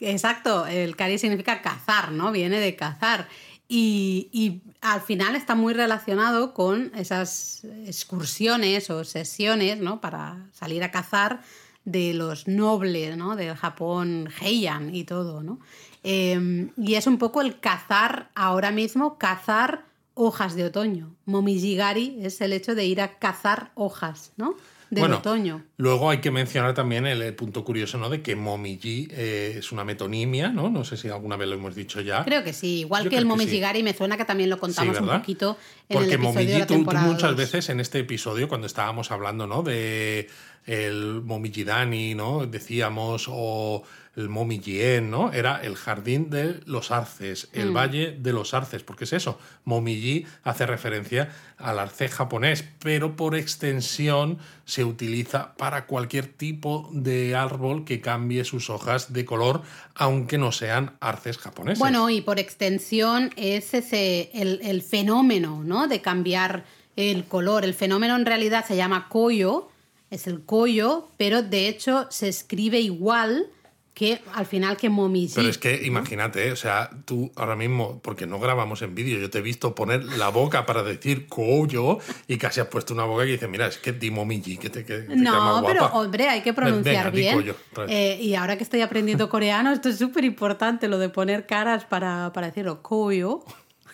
[0.00, 2.30] Exacto, el cari significa cazar, ¿no?
[2.30, 3.28] Viene de cazar.
[3.68, 10.00] Y, y, al final está muy relacionado con esas excursiones o sesiones, ¿no?
[10.00, 11.40] Para salir a cazar
[11.84, 13.36] de los nobles, ¿no?
[13.36, 15.60] Del Japón Heian y todo, ¿no?
[16.02, 19.84] Em, y es un poco el cazar ahora mismo, cazar
[20.14, 21.14] hojas de otoño.
[21.24, 24.56] Momijigari es el hecho de ir a cazar hojas, ¿no?
[24.90, 25.62] De otoño.
[25.76, 28.10] Luego hay que mencionar también el, punto curioso, ¿no?
[28.10, 30.68] De que momiji eh, es una metonimia, ¿no?
[30.68, 32.24] No sé si alguna vez lo hemos dicho ya.
[32.24, 32.80] Creo que sí.
[32.80, 35.56] Igual que el momijigari me suena que también lo contamos un poquito
[35.88, 39.62] en Porque el episodio momiji, tú, muchas veces en este episodio, cuando estábamos hablando, ¿no?
[39.62, 40.28] De
[40.66, 42.46] el momijidani, ¿no?
[42.46, 43.84] Decíamos, o
[44.16, 45.32] el Momijien, ¿no?
[45.32, 47.74] Era el jardín de los arces, el mm.
[47.74, 49.38] valle de los arces, porque es eso.
[49.64, 57.36] Momiji hace referencia al arce japonés, pero por extensión se utiliza para cualquier tipo de
[57.36, 59.62] árbol que cambie sus hojas de color,
[59.94, 61.78] aunque no sean arces japoneses.
[61.78, 65.86] Bueno, y por extensión es ese el, el fenómeno, ¿no?
[65.86, 66.64] De cambiar
[66.96, 67.64] el color.
[67.64, 69.68] El fenómeno en realidad se llama koyo,
[70.10, 73.46] es el koyo, pero de hecho se escribe igual
[73.94, 75.34] que al final que Momiji.
[75.34, 79.30] Pero es que imagínate, o sea, tú ahora mismo, porque no grabamos en vídeo, yo
[79.30, 83.24] te he visto poner la boca para decir coyo y casi has puesto una boca
[83.24, 85.98] y dices, mira, es que di Momiji, que te, que te no, pero guapa.
[85.98, 87.34] hombre, hay que pronunciar Venga, bien.
[87.34, 87.56] coyo.
[87.88, 91.84] Eh, y ahora que estoy aprendiendo coreano, esto es súper importante, lo de poner caras
[91.84, 92.82] para, para decirlo.
[92.82, 93.44] Koyo.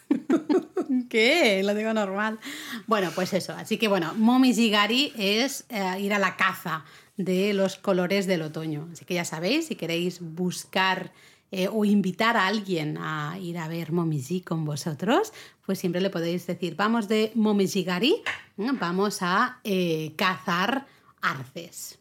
[1.09, 1.63] ¿Qué?
[1.65, 2.39] Lo digo normal.
[2.87, 3.55] Bueno, pues eso.
[3.55, 6.85] Así que bueno, Momijigari es eh, ir a la caza
[7.17, 8.89] de los colores del otoño.
[8.93, 11.13] Así que ya sabéis, si queréis buscar
[11.51, 15.33] eh, o invitar a alguien a ir a ver Momiji con vosotros,
[15.65, 18.23] pues siempre le podéis decir, vamos de Momijigari,
[18.57, 20.87] vamos a eh, cazar
[21.23, 21.99] arces.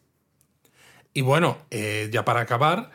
[1.14, 2.90] Y bueno, eh, ya para acabar,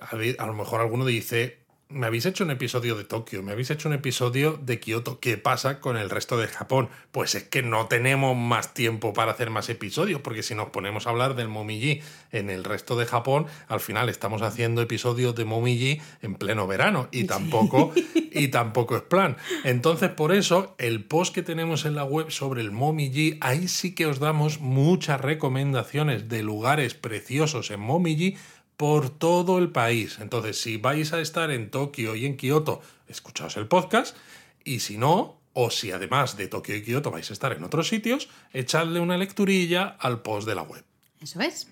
[0.00, 3.88] a lo mejor alguno dice, me habéis hecho un episodio de Tokio, me habéis hecho
[3.88, 6.88] un episodio de Kioto, ¿qué pasa con el resto de Japón?
[7.12, 11.06] Pues es que no tenemos más tiempo para hacer más episodios, porque si nos ponemos
[11.06, 12.00] a hablar del Momiji
[12.32, 17.08] en el resto de Japón, al final estamos haciendo episodios de Momiji en pleno verano
[17.12, 17.92] y tampoco,
[18.32, 19.36] y tampoco es plan.
[19.62, 23.94] Entonces, por eso, el post que tenemos en la web sobre el Momiji, ahí sí
[23.94, 28.36] que os damos muchas recomendaciones de lugares preciosos en Momiji
[28.76, 30.18] por todo el país.
[30.20, 34.16] Entonces, si vais a estar en Tokio y en Kioto, escuchaos el podcast.
[34.64, 37.88] Y si no, o si además de Tokio y Kioto vais a estar en otros
[37.88, 40.84] sitios, echadle una lecturilla al post de la web.
[41.20, 41.68] Eso es.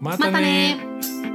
[0.00, 0.76] ¡Mátane!
[0.76, 1.31] ¡Mátane!